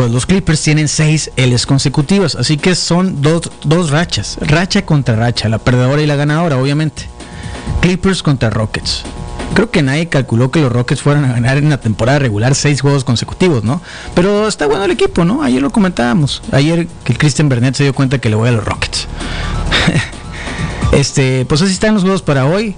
pues 0.01 0.11
los 0.11 0.25
Clippers 0.25 0.59
tienen 0.63 0.87
seis 0.87 1.29
L's 1.37 1.67
consecutivas, 1.67 2.33
así 2.33 2.57
que 2.57 2.73
son 2.73 3.21
dos, 3.21 3.51
dos 3.63 3.91
rachas, 3.91 4.39
racha 4.41 4.83
contra 4.83 5.15
racha, 5.15 5.47
la 5.47 5.59
perdedora 5.59 6.01
y 6.01 6.07
la 6.07 6.15
ganadora, 6.15 6.57
obviamente. 6.57 7.03
Clippers 7.81 8.23
contra 8.23 8.49
Rockets. 8.49 9.03
Creo 9.53 9.69
que 9.69 9.81
nadie 9.81 10.07
calculó 10.07 10.49
que 10.49 10.61
los 10.61 10.71
Rockets 10.71 11.01
fueran 11.01 11.25
a 11.25 11.33
ganar 11.33 11.57
en 11.57 11.69
la 11.69 11.79
temporada 11.79 12.19
regular 12.19 12.55
seis 12.55 12.81
juegos 12.81 13.03
consecutivos, 13.03 13.63
¿no? 13.63 13.81
Pero 14.15 14.47
está 14.47 14.65
bueno 14.65 14.85
el 14.85 14.91
equipo, 14.91 15.25
¿no? 15.25 15.43
Ayer 15.43 15.61
lo 15.61 15.71
comentábamos. 15.71 16.41
Ayer 16.51 16.87
que 17.03 17.13
el 17.13 17.17
Christian 17.17 17.49
Bernet 17.49 17.75
se 17.75 17.83
dio 17.83 17.93
cuenta 17.93 18.19
que 18.19 18.29
le 18.29 18.35
voy 18.35 18.49
a 18.49 18.53
los 18.53 18.63
Rockets. 18.63 19.07
este, 20.93 21.45
pues 21.45 21.61
así 21.61 21.73
están 21.73 21.93
los 21.93 22.03
juegos 22.03 22.21
para 22.21 22.45
hoy 22.45 22.75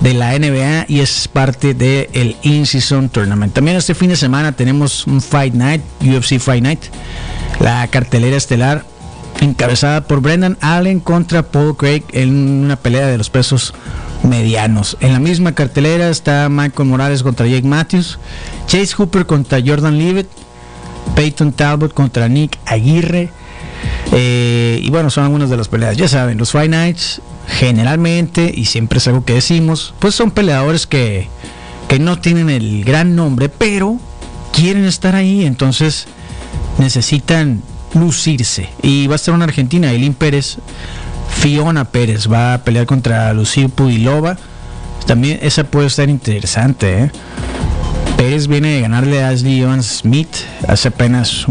de 0.00 0.14
la 0.14 0.38
NBA 0.38 0.86
y 0.88 1.00
es 1.00 1.28
parte 1.28 1.74
del 1.74 2.08
el 2.12 2.36
In-Season 2.42 3.08
Tournament. 3.08 3.52
También 3.52 3.76
este 3.76 3.94
fin 3.94 4.08
de 4.08 4.16
semana 4.16 4.52
tenemos 4.52 5.06
un 5.06 5.20
Fight 5.20 5.54
Night, 5.54 5.82
UFC 6.00 6.38
Fight 6.38 6.62
Night, 6.62 6.80
la 7.60 7.86
cartelera 7.88 8.36
estelar 8.36 8.84
encabezada 9.40 10.06
por 10.06 10.20
Brendan 10.20 10.56
Allen 10.60 11.00
contra 11.00 11.42
Paul 11.42 11.76
Craig 11.76 12.02
en 12.12 12.64
una 12.64 12.76
pelea 12.76 13.06
de 13.06 13.18
los 13.18 13.30
pesos 13.30 13.74
medianos. 14.22 14.96
En 15.00 15.12
la 15.12 15.20
misma 15.20 15.52
cartelera 15.52 16.08
está 16.08 16.48
Michael 16.48 16.88
Morales 16.88 17.22
contra 17.22 17.46
Jake 17.46 17.66
Matthews, 17.66 18.18
Chase 18.66 18.94
Hooper 18.96 19.26
contra 19.26 19.60
Jordan 19.64 19.98
Leavitt, 19.98 20.28
Peyton 21.14 21.52
Talbot 21.52 21.92
contra 21.94 22.28
Nick 22.28 22.58
Aguirre. 22.66 23.30
Eh, 24.12 24.80
y 24.82 24.90
bueno, 24.90 25.10
son 25.10 25.24
algunas 25.24 25.50
de 25.50 25.56
las 25.56 25.68
peleas. 25.68 25.96
Ya 25.96 26.08
saben, 26.08 26.38
los 26.38 26.52
Fight 26.52 26.70
Nights 26.70 27.20
generalmente, 27.46 28.52
y 28.54 28.64
siempre 28.64 28.98
es 28.98 29.06
algo 29.06 29.24
que 29.24 29.34
decimos, 29.34 29.94
pues 29.98 30.14
son 30.14 30.30
peleadores 30.30 30.86
que, 30.86 31.28
que 31.88 31.98
no 31.98 32.18
tienen 32.18 32.50
el 32.50 32.84
gran 32.84 33.14
nombre, 33.14 33.48
pero 33.48 33.98
quieren 34.52 34.84
estar 34.84 35.14
ahí, 35.14 35.44
entonces 35.44 36.06
necesitan 36.78 37.62
lucirse. 37.94 38.68
Y 38.82 39.06
va 39.06 39.14
a 39.14 39.16
estar 39.16 39.34
una 39.34 39.44
Argentina, 39.44 39.92
Elín 39.92 40.14
Pérez, 40.14 40.58
Fiona 41.40 41.84
Pérez 41.84 42.30
va 42.30 42.54
a 42.54 42.64
pelear 42.64 42.86
contra 42.86 43.32
Lucille 43.32 43.68
Pudilova. 43.68 44.36
También 45.06 45.38
esa 45.42 45.64
puede 45.64 45.86
estar 45.86 46.08
interesante. 46.08 47.04
¿eh? 47.04 47.10
Pérez 48.16 48.46
viene 48.48 48.74
de 48.74 48.80
ganarle 48.80 49.22
a 49.22 49.28
Ashley 49.28 49.60
Evans 49.60 50.00
Smith 50.00 50.34
hace 50.66 50.88
apenas 50.88 51.46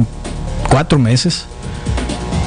cuatro 0.69 0.99
meses. 0.99 1.45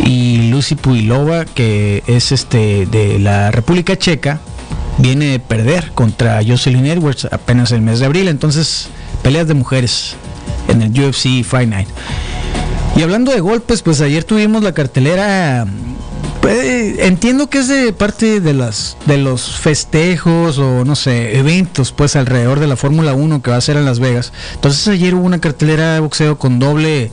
Y 0.05 0.51
Lucy 0.51 0.74
Pudilova, 0.74 1.44
que 1.44 2.03
es 2.07 2.33
este 2.33 2.87
de 2.87 3.18
la 3.18 3.51
República 3.51 3.96
Checa, 3.96 4.40
viene 4.98 5.27
de 5.27 5.38
perder 5.38 5.92
contra 5.92 6.40
Jocelyn 6.46 6.87
Edwards 6.87 7.27
apenas 7.31 7.72
el 7.72 7.81
mes 7.81 8.01
de 8.01 8.07
abril. 8.07 8.29
Entonces, 8.29 8.88
peleas 9.22 9.48
de 9.48 9.55
mujeres 9.55 10.16
en 10.68 10.83
el 10.83 10.90
UFC 10.90 11.44
Fight 11.44 11.68
Night. 11.68 11.88
Y 12.96 13.03
hablando 13.03 13.31
de 13.31 13.40
golpes, 13.40 13.83
pues 13.83 14.01
ayer 14.01 14.24
tuvimos 14.24 14.62
la 14.62 14.72
cartelera. 14.72 15.66
Pues, 16.40 16.77
entiendo 16.98 17.48
que 17.48 17.58
es 17.58 17.68
de 17.68 17.92
parte 17.92 18.40
de 18.40 18.54
las 18.54 18.96
de 19.06 19.18
los 19.18 19.56
festejos 19.56 20.58
o 20.58 20.84
no 20.84 20.96
sé, 20.96 21.38
eventos 21.38 21.92
pues 21.92 22.16
alrededor 22.16 22.61
de 22.61 22.66
la 22.66 22.76
Fórmula 22.76 23.14
1 23.14 23.42
que 23.42 23.50
va 23.50 23.56
a 23.56 23.61
ser 23.61 23.76
en 23.76 23.84
Las 23.84 24.00
Vegas. 24.00 24.32
Entonces 24.54 24.87
ayer 24.88 25.14
hubo 25.14 25.24
una 25.24 25.40
cartelera 25.40 25.94
de 25.94 26.00
boxeo 26.00 26.38
con 26.38 26.58
doble 26.58 27.11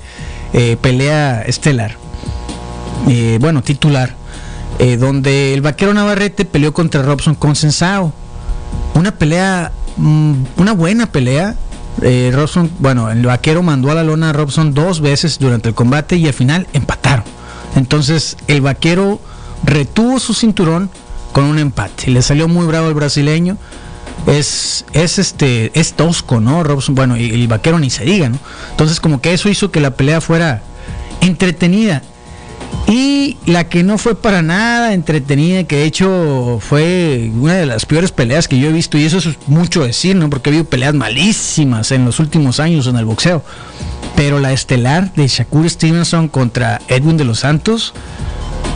eh, 0.53 0.77
pelea 0.81 1.41
estelar. 1.43 1.97
Eh, 3.07 3.37
bueno, 3.39 3.61
titular. 3.61 4.15
Eh, 4.79 4.97
donde 4.97 5.53
el 5.53 5.61
vaquero 5.61 5.93
Navarrete 5.93 6.43
peleó 6.43 6.73
contra 6.73 7.01
Robson 7.01 7.35
Consensao. 7.35 8.13
Una 8.93 9.11
pelea, 9.17 9.71
mm, 9.97 10.33
una 10.57 10.73
buena 10.73 11.11
pelea, 11.11 11.55
eh, 12.01 12.31
Robson, 12.33 12.69
bueno, 12.79 13.09
el 13.09 13.25
vaquero 13.25 13.63
mandó 13.63 13.91
a 13.91 13.95
la 13.95 14.03
lona 14.03 14.31
a 14.31 14.33
Robson 14.33 14.73
dos 14.73 14.99
veces 14.99 15.39
durante 15.39 15.69
el 15.69 15.75
combate 15.75 16.17
y 16.17 16.27
al 16.27 16.33
final 16.33 16.67
empataron. 16.73 17.23
Entonces 17.75 18.37
el 18.47 18.61
vaquero 18.61 19.19
retuvo 19.63 20.19
su 20.19 20.33
cinturón 20.33 20.89
con 21.31 21.45
un 21.45 21.59
empate. 21.59 22.11
Le 22.11 22.21
salió 22.21 22.47
muy 22.47 22.65
bravo 22.65 22.87
el 22.87 22.93
brasileño. 22.93 23.57
Es, 24.27 24.85
es 24.93 25.19
este, 25.19 25.71
es 25.77 25.93
tosco, 25.93 26.39
¿no? 26.39 26.63
Robson, 26.63 26.95
bueno, 26.95 27.17
y 27.17 27.29
el 27.31 27.47
vaquero 27.47 27.77
ni 27.79 27.89
se 27.89 28.05
diga, 28.05 28.29
¿no? 28.29 28.39
Entonces 28.71 28.99
como 28.99 29.21
que 29.21 29.33
eso 29.33 29.49
hizo 29.49 29.71
que 29.71 29.81
la 29.81 29.91
pelea 29.91 30.21
fuera 30.21 30.61
entretenida. 31.21 32.01
Y 32.87 33.37
la 33.45 33.67
que 33.67 33.83
no 33.83 33.97
fue 33.97 34.15
para 34.15 34.41
nada 34.41 34.93
entretenida, 34.93 35.63
que 35.63 35.77
de 35.77 35.85
hecho 35.85 36.59
fue 36.61 37.31
una 37.35 37.55
de 37.55 37.65
las 37.65 37.85
peores 37.85 38.11
peleas 38.11 38.47
que 38.47 38.59
yo 38.59 38.69
he 38.69 38.71
visto, 38.71 38.97
y 38.97 39.05
eso 39.05 39.17
es 39.17 39.37
mucho 39.47 39.83
decir, 39.83 40.15
¿no? 40.15 40.29
Porque 40.29 40.49
he 40.49 40.53
habido 40.53 40.65
peleas 40.69 40.93
malísimas 40.93 41.91
en 41.91 42.05
los 42.05 42.19
últimos 42.19 42.59
años 42.59 42.85
en 42.87 42.95
el 42.97 43.05
boxeo. 43.05 43.43
Pero 44.15 44.39
la 44.39 44.53
estelar 44.53 45.13
de 45.15 45.27
Shakur 45.27 45.69
Stevenson 45.69 46.27
contra 46.27 46.79
Edwin 46.87 47.17
de 47.17 47.25
los 47.25 47.39
Santos 47.39 47.93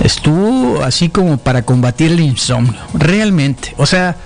estuvo 0.04 0.84
así 0.84 1.10
como 1.10 1.38
para 1.38 1.64
combatir 1.64 2.12
el 2.12 2.20
insomnio, 2.20 2.80
realmente. 2.94 3.74
O 3.78 3.86
sea, 3.86 4.18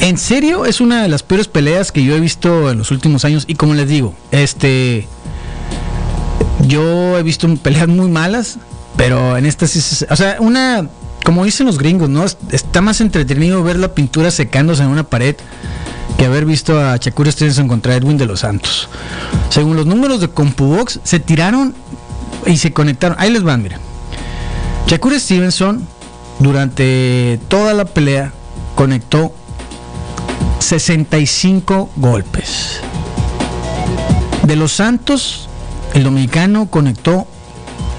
en 0.00 0.18
serio 0.18 0.66
es 0.66 0.80
una 0.80 1.02
de 1.02 1.08
las 1.08 1.22
peores 1.22 1.48
peleas 1.48 1.92
que 1.92 2.04
yo 2.04 2.14
he 2.14 2.20
visto 2.20 2.70
en 2.70 2.78
los 2.78 2.90
últimos 2.90 3.24
años, 3.24 3.44
y 3.46 3.54
como 3.54 3.74
les 3.74 3.88
digo, 3.88 4.14
este 4.30 5.06
yo 6.66 7.18
he 7.18 7.22
visto 7.22 7.52
peleas 7.56 7.88
muy 7.88 8.08
malas, 8.08 8.58
pero 8.96 9.36
en 9.36 9.46
esta 9.46 9.66
O 10.10 10.16
sea, 10.16 10.36
una. 10.40 10.88
Como 11.24 11.44
dicen 11.44 11.66
los 11.66 11.78
gringos, 11.78 12.10
¿no? 12.10 12.24
Está 12.50 12.82
más 12.82 13.00
entretenido 13.00 13.62
ver 13.62 13.78
la 13.78 13.94
pintura 13.94 14.30
secándose 14.30 14.82
en 14.82 14.90
una 14.90 15.04
pared 15.04 15.36
que 16.18 16.26
haber 16.26 16.44
visto 16.44 16.78
a 16.78 16.98
Shakur 16.98 17.32
Stevenson 17.32 17.66
contra 17.66 17.94
Edwin 17.96 18.18
de 18.18 18.26
los 18.26 18.40
Santos. 18.40 18.90
Según 19.48 19.74
los 19.74 19.86
números 19.86 20.20
de 20.20 20.28
CompuBox, 20.28 21.00
se 21.02 21.20
tiraron 21.20 21.74
y 22.44 22.58
se 22.58 22.74
conectaron. 22.74 23.16
Ahí 23.18 23.30
les 23.30 23.42
van, 23.42 23.62
mira. 23.62 23.80
Shakur 24.86 25.18
Stevenson, 25.18 25.86
durante 26.40 27.40
toda 27.48 27.72
la 27.74 27.86
pelea, 27.86 28.32
conectó 28.74 29.32
65 30.58 31.90
golpes. 31.96 32.80
De 34.46 34.56
los 34.56 34.72
Santos, 34.72 35.48
el 35.94 36.04
dominicano 36.04 36.66
conectó 36.70 37.26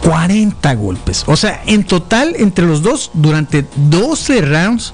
40 0.04 0.76
golpes. 0.76 1.24
O 1.26 1.36
sea, 1.36 1.64
en 1.66 1.84
total, 1.84 2.36
entre 2.38 2.66
los 2.66 2.84
dos, 2.84 3.10
durante 3.14 3.66
12 3.76 4.42
rounds, 4.42 4.94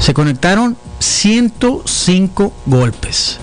se 0.00 0.12
conectaron 0.12 0.76
105 0.98 2.52
golpes. 2.66 3.38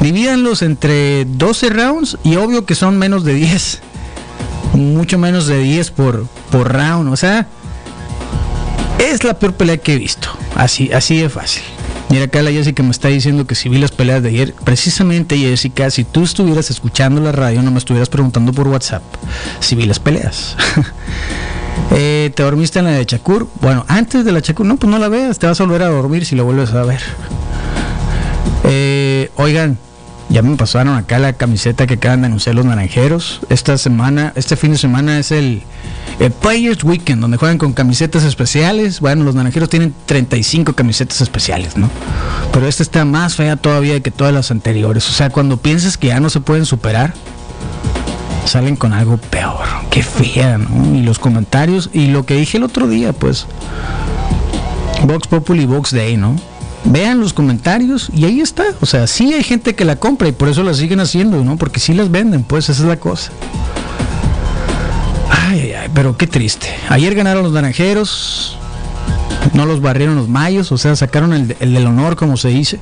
Divídanlos 0.00 0.62
entre 0.62 1.24
12 1.24 1.70
rounds 1.70 2.18
y 2.22 2.36
obvio 2.36 2.64
que 2.64 2.74
son 2.74 2.98
menos 2.98 3.24
de 3.24 3.34
10. 3.34 3.80
Mucho 4.74 5.18
menos 5.18 5.46
de 5.46 5.58
10 5.58 5.90
por, 5.90 6.26
por 6.50 6.72
round. 6.72 7.12
O 7.12 7.16
sea, 7.16 7.46
es 8.98 9.24
la 9.24 9.34
peor 9.34 9.54
pelea 9.54 9.76
que 9.78 9.94
he 9.94 9.98
visto. 9.98 10.28
Así, 10.56 10.90
así 10.92 11.20
de 11.20 11.28
fácil. 11.28 11.62
Mira 12.12 12.26
acá 12.26 12.42
la 12.42 12.50
Jessica 12.50 12.82
me 12.82 12.90
está 12.90 13.08
diciendo 13.08 13.46
que 13.46 13.54
si 13.54 13.70
vi 13.70 13.78
las 13.78 13.90
peleas 13.90 14.22
de 14.22 14.28
ayer. 14.28 14.54
Precisamente 14.64 15.38
Jessica, 15.38 15.90
si 15.90 16.04
tú 16.04 16.24
estuvieras 16.24 16.70
escuchando 16.70 17.22
la 17.22 17.32
radio, 17.32 17.62
no 17.62 17.70
me 17.70 17.78
estuvieras 17.78 18.10
preguntando 18.10 18.52
por 18.52 18.68
WhatsApp 18.68 19.02
si 19.60 19.74
vi 19.74 19.86
las 19.86 19.98
peleas. 19.98 20.56
Eh, 21.94 22.30
¿Te 22.34 22.42
dormiste 22.42 22.78
en 22.78 22.86
la 22.86 22.92
de 22.92 23.04
Chakur? 23.04 23.48
Bueno, 23.60 23.84
antes 23.88 24.24
de 24.24 24.32
la 24.32 24.40
Chakur, 24.40 24.64
no, 24.64 24.76
pues 24.76 24.90
no 24.90 24.98
la 24.98 25.08
veas, 25.08 25.38
te 25.38 25.46
vas 25.46 25.60
a 25.60 25.64
volver 25.64 25.82
a 25.82 25.88
dormir 25.88 26.24
si 26.24 26.36
la 26.36 26.42
vuelves 26.42 26.70
a 26.72 26.84
ver. 26.84 27.00
Eh, 28.64 29.30
oigan, 29.36 29.78
ya 30.32 30.40
me 30.42 30.56
pasaron 30.56 30.96
acá 30.96 31.18
la 31.18 31.34
camiseta 31.34 31.86
que 31.86 31.94
acaban 31.94 32.22
de 32.22 32.28
anunciar 32.28 32.54
los 32.54 32.64
naranjeros. 32.64 33.40
Esta 33.50 33.76
semana, 33.76 34.32
este 34.34 34.56
fin 34.56 34.72
de 34.72 34.78
semana 34.78 35.18
es 35.18 35.30
el 35.30 35.62
Players 36.40 36.82
Weekend, 36.84 37.20
donde 37.20 37.36
juegan 37.36 37.58
con 37.58 37.74
camisetas 37.74 38.24
especiales. 38.24 39.00
Bueno, 39.00 39.24
los 39.24 39.34
naranjeros 39.34 39.68
tienen 39.68 39.94
35 40.06 40.72
camisetas 40.72 41.20
especiales, 41.20 41.76
¿no? 41.76 41.90
Pero 42.52 42.66
esta 42.66 42.82
está 42.82 43.04
más 43.04 43.34
fea 43.34 43.56
todavía 43.56 44.00
que 44.00 44.10
todas 44.10 44.32
las 44.32 44.50
anteriores. 44.50 45.08
O 45.10 45.12
sea, 45.12 45.28
cuando 45.28 45.58
piensas 45.58 45.98
que 45.98 46.08
ya 46.08 46.18
no 46.18 46.30
se 46.30 46.40
pueden 46.40 46.64
superar, 46.64 47.12
salen 48.46 48.76
con 48.76 48.94
algo 48.94 49.18
peor. 49.18 49.66
Qué 49.90 50.02
fea, 50.02 50.56
¿no? 50.56 50.96
Y 50.96 51.02
los 51.02 51.18
comentarios, 51.18 51.90
y 51.92 52.06
lo 52.06 52.24
que 52.24 52.36
dije 52.36 52.56
el 52.56 52.64
otro 52.64 52.88
día, 52.88 53.12
pues. 53.12 53.46
Vox 55.04 55.28
Populi, 55.28 55.66
Vox 55.66 55.92
Day, 55.92 56.16
¿no? 56.16 56.36
Vean 56.84 57.20
los 57.20 57.32
comentarios 57.32 58.08
y 58.12 58.24
ahí 58.24 58.40
está. 58.40 58.64
O 58.80 58.86
sea, 58.86 59.06
sí 59.06 59.32
hay 59.32 59.44
gente 59.44 59.74
que 59.74 59.84
la 59.84 59.96
compra 59.96 60.28
y 60.28 60.32
por 60.32 60.48
eso 60.48 60.62
la 60.62 60.74
siguen 60.74 61.00
haciendo, 61.00 61.44
¿no? 61.44 61.56
Porque 61.56 61.80
sí 61.80 61.94
las 61.94 62.10
venden, 62.10 62.42
pues 62.42 62.68
esa 62.68 62.82
es 62.82 62.88
la 62.88 62.98
cosa. 62.98 63.30
Ay, 65.30 65.72
ay, 65.72 65.88
pero 65.94 66.16
qué 66.16 66.26
triste. 66.26 66.68
Ayer 66.88 67.14
ganaron 67.14 67.44
los 67.44 67.52
naranjeros, 67.52 68.56
no 69.54 69.66
los 69.66 69.80
barrieron 69.80 70.16
los 70.16 70.28
mayos, 70.28 70.72
o 70.72 70.78
sea, 70.78 70.96
sacaron 70.96 71.32
el, 71.32 71.48
del 71.48 71.86
honor, 71.86 72.16
como 72.16 72.36
se 72.36 72.48
dice. 72.48 72.80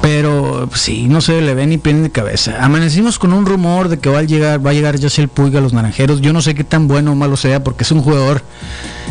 Pero 0.00 0.66
pues, 0.68 0.80
sí, 0.80 1.06
no 1.08 1.20
se 1.20 1.40
le 1.40 1.54
ve 1.54 1.66
ni 1.66 1.78
pie 1.78 1.94
ni 1.94 2.10
cabeza. 2.10 2.56
Amanecimos 2.60 3.18
con 3.18 3.32
un 3.32 3.46
rumor 3.46 3.88
de 3.88 3.98
que 3.98 4.10
va 4.10 4.18
a 4.18 4.22
llegar, 4.22 4.64
va 4.64 4.70
a 4.70 4.74
llegar 4.74 4.98
Yacel 4.98 5.28
Puig 5.28 5.56
a 5.56 5.60
los 5.60 5.72
naranjeros. 5.72 6.20
Yo 6.20 6.32
no 6.32 6.42
sé 6.42 6.54
qué 6.54 6.64
tan 6.64 6.88
bueno 6.88 7.12
o 7.12 7.14
malo 7.14 7.36
sea, 7.36 7.62
porque 7.62 7.84
es 7.84 7.92
un 7.92 8.02
jugador 8.02 8.42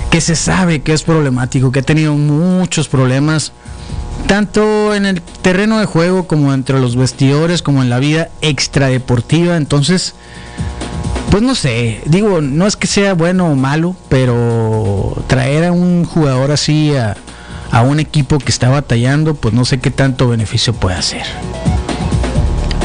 que 0.09 0.19
se 0.19 0.35
sabe 0.35 0.81
que 0.81 0.91
es 0.91 1.03
problemático, 1.03 1.71
que 1.71 1.79
ha 1.79 1.83
tenido 1.83 2.13
muchos 2.13 2.89
problemas, 2.89 3.53
tanto 4.27 4.93
en 4.93 5.05
el 5.05 5.21
terreno 5.21 5.79
de 5.79 5.85
juego 5.85 6.27
como 6.27 6.53
entre 6.53 6.79
los 6.79 6.95
vestidores, 6.95 7.61
como 7.61 7.81
en 7.81 7.89
la 7.89 7.99
vida 7.99 8.29
extradeportiva. 8.41 9.57
Entonces, 9.57 10.15
pues 11.31 11.43
no 11.43 11.55
sé, 11.55 12.01
digo, 12.05 12.41
no 12.41 12.67
es 12.67 12.75
que 12.75 12.87
sea 12.87 13.13
bueno 13.13 13.47
o 13.47 13.55
malo, 13.55 13.95
pero 14.09 15.23
traer 15.27 15.63
a 15.63 15.71
un 15.71 16.03
jugador 16.03 16.51
así 16.51 16.93
a, 16.95 17.15
un 17.83 18.01
equipo 18.01 18.37
que 18.37 18.51
está 18.51 18.69
batallando, 18.69 19.33
pues 19.33 19.53
no 19.53 19.63
sé 19.63 19.79
qué 19.79 19.91
tanto 19.91 20.27
beneficio 20.27 20.73
puede 20.73 20.97
hacer. 20.97 21.23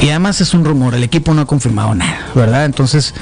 Y 0.00 0.10
además 0.10 0.40
es 0.40 0.54
un 0.54 0.64
rumor, 0.64 0.94
el 0.94 1.02
equipo 1.02 1.34
no 1.34 1.42
ha 1.42 1.46
confirmado 1.46 1.92
nada, 1.96 2.20
¿verdad? 2.36 2.66
Entonces, 2.66 3.14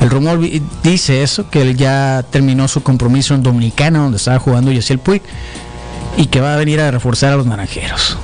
el 0.00 0.10
rumor 0.10 0.40
dice 0.82 1.22
eso, 1.22 1.48
que 1.48 1.62
él 1.62 1.76
ya 1.76 2.24
terminó 2.28 2.66
su 2.66 2.82
compromiso 2.82 3.36
en 3.36 3.44
Dominicana, 3.44 4.00
donde 4.00 4.16
estaba 4.16 4.40
jugando 4.40 4.72
Yaciel 4.72 4.98
Puig, 4.98 5.22
y 6.16 6.26
que 6.26 6.40
va 6.40 6.54
a 6.54 6.56
venir 6.56 6.80
a 6.80 6.90
reforzar 6.90 7.32
a 7.32 7.36
los 7.36 7.46
naranjeros. 7.46 8.18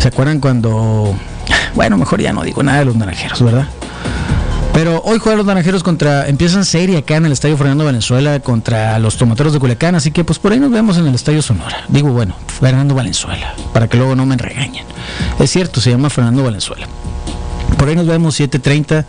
¿Se 0.00 0.08
acuerdan 0.08 0.40
cuando... 0.40 1.14
Bueno, 1.74 1.96
mejor 1.96 2.20
ya 2.20 2.32
no 2.32 2.42
digo 2.42 2.62
nada 2.62 2.78
de 2.78 2.84
los 2.84 2.96
naranjeros, 2.96 3.42
¿verdad? 3.42 3.68
Pero 4.78 5.02
hoy 5.04 5.18
juegan 5.18 5.38
los 5.38 5.46
naranjeros 5.46 5.82
contra. 5.82 6.28
Empiezan 6.28 6.64
serie 6.64 6.98
acá 6.98 7.16
en 7.16 7.26
el 7.26 7.32
Estadio 7.32 7.56
Fernando 7.56 7.84
Valenzuela 7.84 8.38
contra 8.38 8.96
los 9.00 9.16
tomateros 9.16 9.52
de 9.52 9.58
Culiacán. 9.58 9.96
Así 9.96 10.12
que, 10.12 10.22
pues 10.22 10.38
por 10.38 10.52
ahí 10.52 10.60
nos 10.60 10.70
vemos 10.70 10.96
en 10.98 11.06
el 11.08 11.16
Estadio 11.16 11.42
Sonora. 11.42 11.84
Digo, 11.88 12.10
bueno, 12.10 12.36
Fernando 12.60 12.94
Valenzuela. 12.94 13.54
Para 13.72 13.88
que 13.88 13.96
luego 13.96 14.14
no 14.14 14.24
me 14.24 14.36
regañen. 14.36 14.84
Es 15.40 15.50
cierto, 15.50 15.80
se 15.80 15.90
llama 15.90 16.10
Fernando 16.10 16.44
Valenzuela. 16.44 16.86
Por 17.76 17.88
ahí 17.88 17.96
nos 17.96 18.06
vemos 18.06 18.38
7:30. 18.38 19.04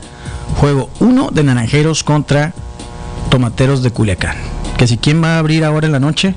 Juego 0.57 0.89
1 1.01 1.29
de 1.31 1.43
naranjeros 1.43 2.03
contra 2.03 2.53
tomateros 3.29 3.83
de 3.83 3.91
Culiacán. 3.91 4.37
Que 4.75 4.87
si 4.87 4.97
quién 4.97 5.23
va 5.23 5.35
a 5.35 5.37
abrir 5.37 5.65
ahora 5.65 5.85
en 5.85 5.91
la 5.91 5.99
noche. 5.99 6.33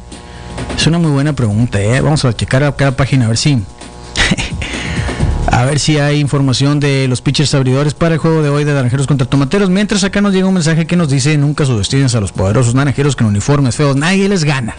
Es 0.77 0.87
una 0.87 0.99
muy 0.99 1.11
buena 1.11 1.33
pregunta, 1.33 1.81
¿eh? 1.81 2.01
Vamos 2.01 2.25
a 2.25 2.35
checar 2.35 2.63
a 2.65 2.75
cada 2.75 2.97
página 2.97 3.27
a 3.27 3.29
ver 3.29 3.37
si. 3.37 3.63
a 5.47 5.65
ver 5.65 5.79
si 5.79 5.99
hay 5.99 6.19
información 6.19 6.81
de 6.81 7.07
los 7.09 7.21
pitchers 7.23 7.55
abridores 7.55 7.95
para 7.95 8.15
el 8.15 8.21
juego 8.21 8.43
de 8.43 8.49
hoy 8.49 8.65
de 8.65 8.73
Naranjeros 8.73 9.07
contra 9.07 9.29
Tomateros. 9.29 9.71
Mientras 9.71 10.03
acá 10.05 10.21
nos 10.21 10.33
llega 10.33 10.49
un 10.49 10.55
mensaje 10.55 10.87
que 10.87 10.97
nos 10.97 11.09
dice: 11.09 11.37
Nunca 11.39 11.65
subestimes 11.65 12.15
a 12.15 12.21
los 12.21 12.33
poderosos 12.33 12.75
Naranjeros 12.75 13.17
con 13.17 13.27
uniformes 13.29 13.77
feos, 13.77 13.97
nadie 13.97 14.29
les 14.29 14.45
gana. 14.45 14.75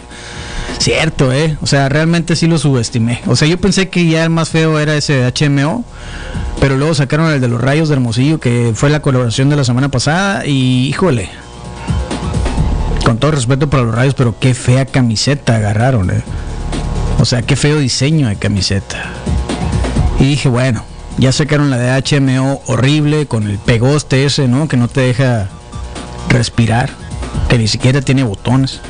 Cierto, 0.78 1.32
¿eh? 1.32 1.56
O 1.62 1.66
sea, 1.66 1.88
realmente 1.88 2.36
sí 2.36 2.46
lo 2.46 2.58
subestimé. 2.58 3.22
O 3.26 3.36
sea, 3.36 3.48
yo 3.48 3.58
pensé 3.58 3.88
que 3.88 4.06
ya 4.06 4.24
el 4.24 4.30
más 4.30 4.50
feo 4.50 4.78
era 4.78 4.96
ese 4.96 5.32
HMO, 5.32 5.84
pero 6.60 6.76
luego 6.76 6.94
sacaron 6.94 7.32
el 7.32 7.40
de 7.40 7.48
los 7.48 7.60
Rayos 7.60 7.88
de 7.88 7.94
Hermosillo, 7.94 8.40
que 8.40 8.72
fue 8.74 8.90
la 8.90 9.00
colaboración 9.00 9.48
de 9.48 9.56
la 9.56 9.64
semana 9.64 9.88
pasada, 9.88 10.44
y 10.46 10.88
híjole. 10.88 11.30
Con 13.04 13.18
todo 13.18 13.32
respeto 13.32 13.68
para 13.68 13.82
los 13.82 13.94
Rayos, 13.94 14.14
pero 14.14 14.38
qué 14.38 14.54
fea 14.54 14.86
camiseta 14.86 15.56
agarraron, 15.56 16.10
¿eh? 16.10 16.22
O 17.20 17.24
sea, 17.24 17.42
qué 17.42 17.54
feo 17.54 17.78
diseño 17.78 18.28
de 18.28 18.36
camiseta. 18.36 19.04
Y 20.18 20.24
dije, 20.24 20.48
bueno, 20.48 20.84
ya 21.18 21.32
sacaron 21.32 21.70
la 21.70 21.78
de 21.78 22.02
HMO 22.02 22.62
horrible 22.66 23.26
con 23.26 23.48
el 23.48 23.58
pegoste 23.58 24.24
ese, 24.24 24.48
¿no? 24.48 24.68
Que 24.68 24.76
no 24.76 24.88
te 24.88 25.00
deja 25.00 25.48
respirar, 26.28 26.90
que 27.48 27.58
ni 27.58 27.68
siquiera 27.68 28.00
tiene 28.00 28.24
botones. 28.24 28.80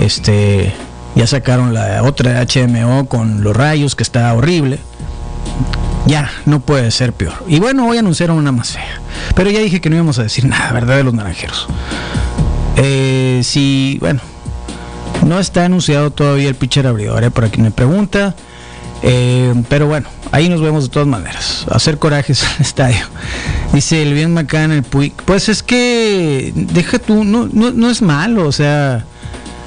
Este, 0.00 0.72
ya 1.14 1.26
sacaron 1.26 1.74
la 1.74 2.02
otra 2.02 2.44
de 2.44 2.66
HMO 2.66 3.08
con 3.08 3.42
los 3.42 3.56
rayos 3.56 3.94
que 3.94 4.02
está 4.02 4.32
horrible. 4.32 4.78
Ya, 6.06 6.30
no 6.44 6.60
puede 6.60 6.90
ser 6.92 7.12
peor. 7.12 7.34
Y 7.48 7.58
bueno, 7.58 7.88
hoy 7.88 7.98
anunciaron 7.98 8.38
una 8.38 8.52
más 8.52 8.72
fea. 8.72 9.00
Pero 9.34 9.50
ya 9.50 9.58
dije 9.58 9.80
que 9.80 9.90
no 9.90 9.96
íbamos 9.96 10.18
a 10.18 10.22
decir 10.22 10.44
nada, 10.48 10.72
¿verdad? 10.72 10.96
De 10.96 11.04
los 11.04 11.14
naranjeros. 11.14 11.66
Eh, 12.76 13.40
sí, 13.42 13.96
bueno, 14.00 14.20
no 15.26 15.40
está 15.40 15.64
anunciado 15.64 16.10
todavía 16.10 16.48
el 16.48 16.54
pitcher 16.54 16.86
abridor, 16.86 17.24
¿eh? 17.24 17.30
para 17.30 17.48
quien 17.48 17.64
me 17.64 17.70
pregunta. 17.70 18.34
Eh, 19.02 19.54
pero 19.68 19.86
bueno, 19.86 20.08
ahí 20.32 20.48
nos 20.48 20.60
vemos 20.60 20.84
de 20.84 20.90
todas 20.90 21.08
maneras. 21.08 21.66
Hacer 21.70 21.98
corajes 21.98 22.44
al 22.56 22.62
estadio. 22.62 23.06
Dice 23.72 24.02
el 24.02 24.14
bien 24.14 24.32
Macán, 24.32 24.72
el 24.72 24.82
Puig. 24.82 25.12
Pues 25.24 25.48
es 25.48 25.62
que, 25.62 26.52
deja 26.54 26.98
tú, 26.98 27.24
no, 27.24 27.48
no, 27.52 27.72
no 27.72 27.90
es 27.90 28.02
malo, 28.02 28.46
o 28.46 28.52
sea, 28.52 29.04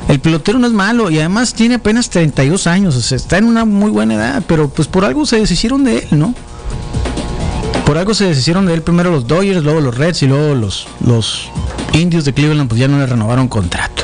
el 0.08 0.20
pelotero 0.20 0.58
no 0.58 0.68
es 0.68 0.74
malo 0.74 1.10
y 1.12 1.20
además 1.20 1.54
tiene 1.54 1.76
apenas 1.76 2.10
32 2.10 2.68
años, 2.68 2.96
o 2.96 3.02
sea, 3.02 3.16
está 3.16 3.38
en 3.38 3.46
una 3.46 3.66
muy 3.66 3.92
buena 3.92 4.16
edad, 4.16 4.44
pero 4.48 4.70
pues 4.70 4.88
por 4.88 5.06
algo 5.06 5.26
se 5.26 5.40
deshicieron 5.40 5.84
de 5.84 6.00
él, 6.00 6.08
¿no? 6.12 6.34
Por 7.90 7.98
algo 7.98 8.14
se 8.14 8.26
deshicieron 8.26 8.68
de 8.68 8.76
él 8.76 8.84
primero 8.84 9.10
los 9.10 9.26
Dodgers, 9.26 9.64
luego 9.64 9.82
los 9.82 9.98
Reds 9.98 10.22
y 10.22 10.28
luego 10.28 10.54
los, 10.54 10.86
los 11.04 11.50
indios 11.94 12.24
de 12.24 12.34
Cleveland, 12.34 12.70
pues 12.70 12.80
ya 12.80 12.88
no 12.88 13.00
le 13.00 13.08
renovaron 13.08 13.48
contrato. 13.48 14.04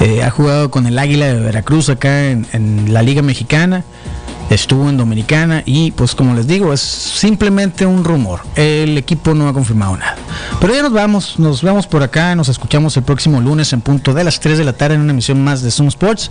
Eh, 0.00 0.22
ha 0.22 0.28
jugado 0.28 0.70
con 0.70 0.86
el 0.86 0.98
Águila 0.98 1.28
de 1.28 1.40
Veracruz 1.40 1.88
acá 1.88 2.26
en, 2.26 2.46
en 2.52 2.92
la 2.92 3.00
Liga 3.00 3.22
Mexicana 3.22 3.84
estuvo 4.50 4.88
en 4.90 4.96
Dominicana 4.96 5.62
y 5.64 5.92
pues 5.92 6.14
como 6.14 6.34
les 6.34 6.46
digo 6.46 6.72
es 6.72 6.80
simplemente 6.80 7.86
un 7.86 8.04
rumor. 8.04 8.40
El 8.56 8.98
equipo 8.98 9.32
no 9.34 9.48
ha 9.48 9.52
confirmado 9.52 9.96
nada. 9.96 10.16
Pero 10.60 10.74
ya 10.74 10.82
nos 10.82 10.92
vamos 10.92 11.38
nos 11.38 11.62
vemos 11.62 11.86
por 11.86 12.02
acá 12.02 12.34
nos 12.34 12.48
escuchamos 12.48 12.96
el 12.96 13.04
próximo 13.04 13.40
lunes 13.40 13.72
en 13.72 13.80
punto 13.80 14.12
de 14.12 14.24
las 14.24 14.40
3 14.40 14.58
de 14.58 14.64
la 14.64 14.72
tarde 14.72 14.96
en 14.96 15.02
una 15.02 15.12
emisión 15.12 15.42
más 15.42 15.62
de 15.62 15.70
Zoom 15.70 15.88
Sports. 15.88 16.30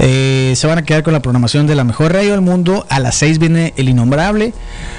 Eh, 0.00 0.52
se 0.56 0.66
van 0.66 0.78
a 0.78 0.82
quedar 0.82 1.02
con 1.02 1.12
la 1.12 1.22
programación 1.22 1.66
de 1.66 1.74
la 1.74 1.84
mejor 1.84 2.12
radio 2.12 2.32
del 2.32 2.40
mundo. 2.40 2.86
A 2.90 2.98
las 2.98 3.14
6 3.16 3.38
viene 3.38 3.72
el 3.76 3.88
innombrable 3.88 4.52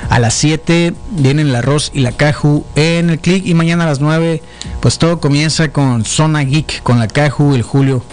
a 0.10 0.20
las 0.20 0.34
7 0.36 0.94
vienen 1.12 1.48
el 1.48 1.56
arroz 1.56 1.91
y 1.94 2.00
la 2.00 2.12
caju 2.12 2.65
en 2.76 3.10
el 3.10 3.20
click 3.20 3.46
y 3.46 3.54
mañana 3.54 3.84
a 3.84 3.88
las 3.88 4.00
9 4.00 4.41
pues 4.80 4.98
todo 4.98 5.20
comienza 5.20 5.70
con 5.70 6.06
Zona 6.06 6.44
Geek 6.44 6.84
con 6.84 7.00
la 7.00 7.08
caju 7.08 7.56
el 7.56 7.63
Julio 7.63 8.04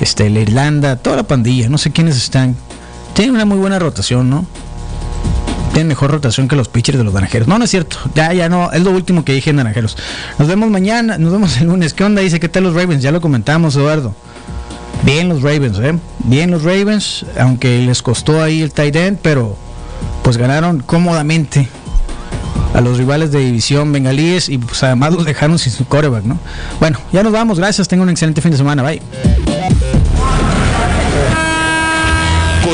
este 0.00 0.30
la 0.30 0.40
Irlanda 0.40 0.96
toda 0.96 1.16
la 1.16 1.22
pandilla. 1.24 1.68
No 1.68 1.78
sé 1.78 1.90
quiénes 1.90 2.16
están 2.16 2.56
tiene 3.14 3.32
una 3.32 3.44
muy 3.44 3.58
buena 3.58 3.78
rotación, 3.78 4.30
¿no? 4.30 4.46
Tiene 5.72 5.88
mejor 5.88 6.10
rotación 6.10 6.48
que 6.48 6.56
los 6.56 6.68
pitchers 6.68 6.98
de 6.98 7.04
los 7.04 7.14
naranjeros. 7.14 7.48
No, 7.48 7.58
no 7.58 7.64
es 7.64 7.70
cierto. 7.70 7.96
Ya, 8.14 8.32
ya 8.32 8.48
no. 8.48 8.70
Es 8.72 8.82
lo 8.82 8.90
último 8.90 9.24
que 9.24 9.32
dije 9.32 9.50
en 9.50 9.56
naranjeros. 9.56 9.96
Nos 10.38 10.46
vemos 10.46 10.70
mañana. 10.70 11.16
Nos 11.16 11.32
vemos 11.32 11.56
el 11.60 11.68
lunes. 11.68 11.94
¿Qué 11.94 12.04
onda? 12.04 12.20
Dice, 12.20 12.40
¿qué 12.40 12.48
tal 12.48 12.64
los 12.64 12.74
Ravens? 12.74 13.02
Ya 13.02 13.10
lo 13.10 13.22
comentamos, 13.22 13.74
Eduardo. 13.76 14.14
Bien 15.04 15.28
los 15.28 15.42
Ravens, 15.42 15.78
¿eh? 15.78 15.98
Bien 16.24 16.50
los 16.50 16.62
Ravens. 16.62 17.24
Aunque 17.40 17.78
les 17.78 18.02
costó 18.02 18.42
ahí 18.42 18.60
el 18.60 18.72
tight 18.72 18.94
end, 18.96 19.18
pero 19.22 19.56
pues 20.22 20.36
ganaron 20.36 20.80
cómodamente 20.80 21.68
a 22.74 22.80
los 22.80 22.98
rivales 22.98 23.32
de 23.32 23.40
división 23.40 23.92
bengalíes 23.92 24.48
y 24.48 24.58
pues 24.58 24.82
además 24.82 25.12
los 25.12 25.24
dejaron 25.24 25.58
sin 25.58 25.72
su 25.72 25.86
coreback, 25.86 26.24
¿no? 26.24 26.38
Bueno, 26.80 26.98
ya 27.12 27.22
nos 27.22 27.32
vamos. 27.32 27.58
Gracias. 27.58 27.88
Tengan 27.88 28.04
un 28.04 28.10
excelente 28.10 28.42
fin 28.42 28.50
de 28.50 28.58
semana. 28.58 28.82
Bye. 28.82 29.00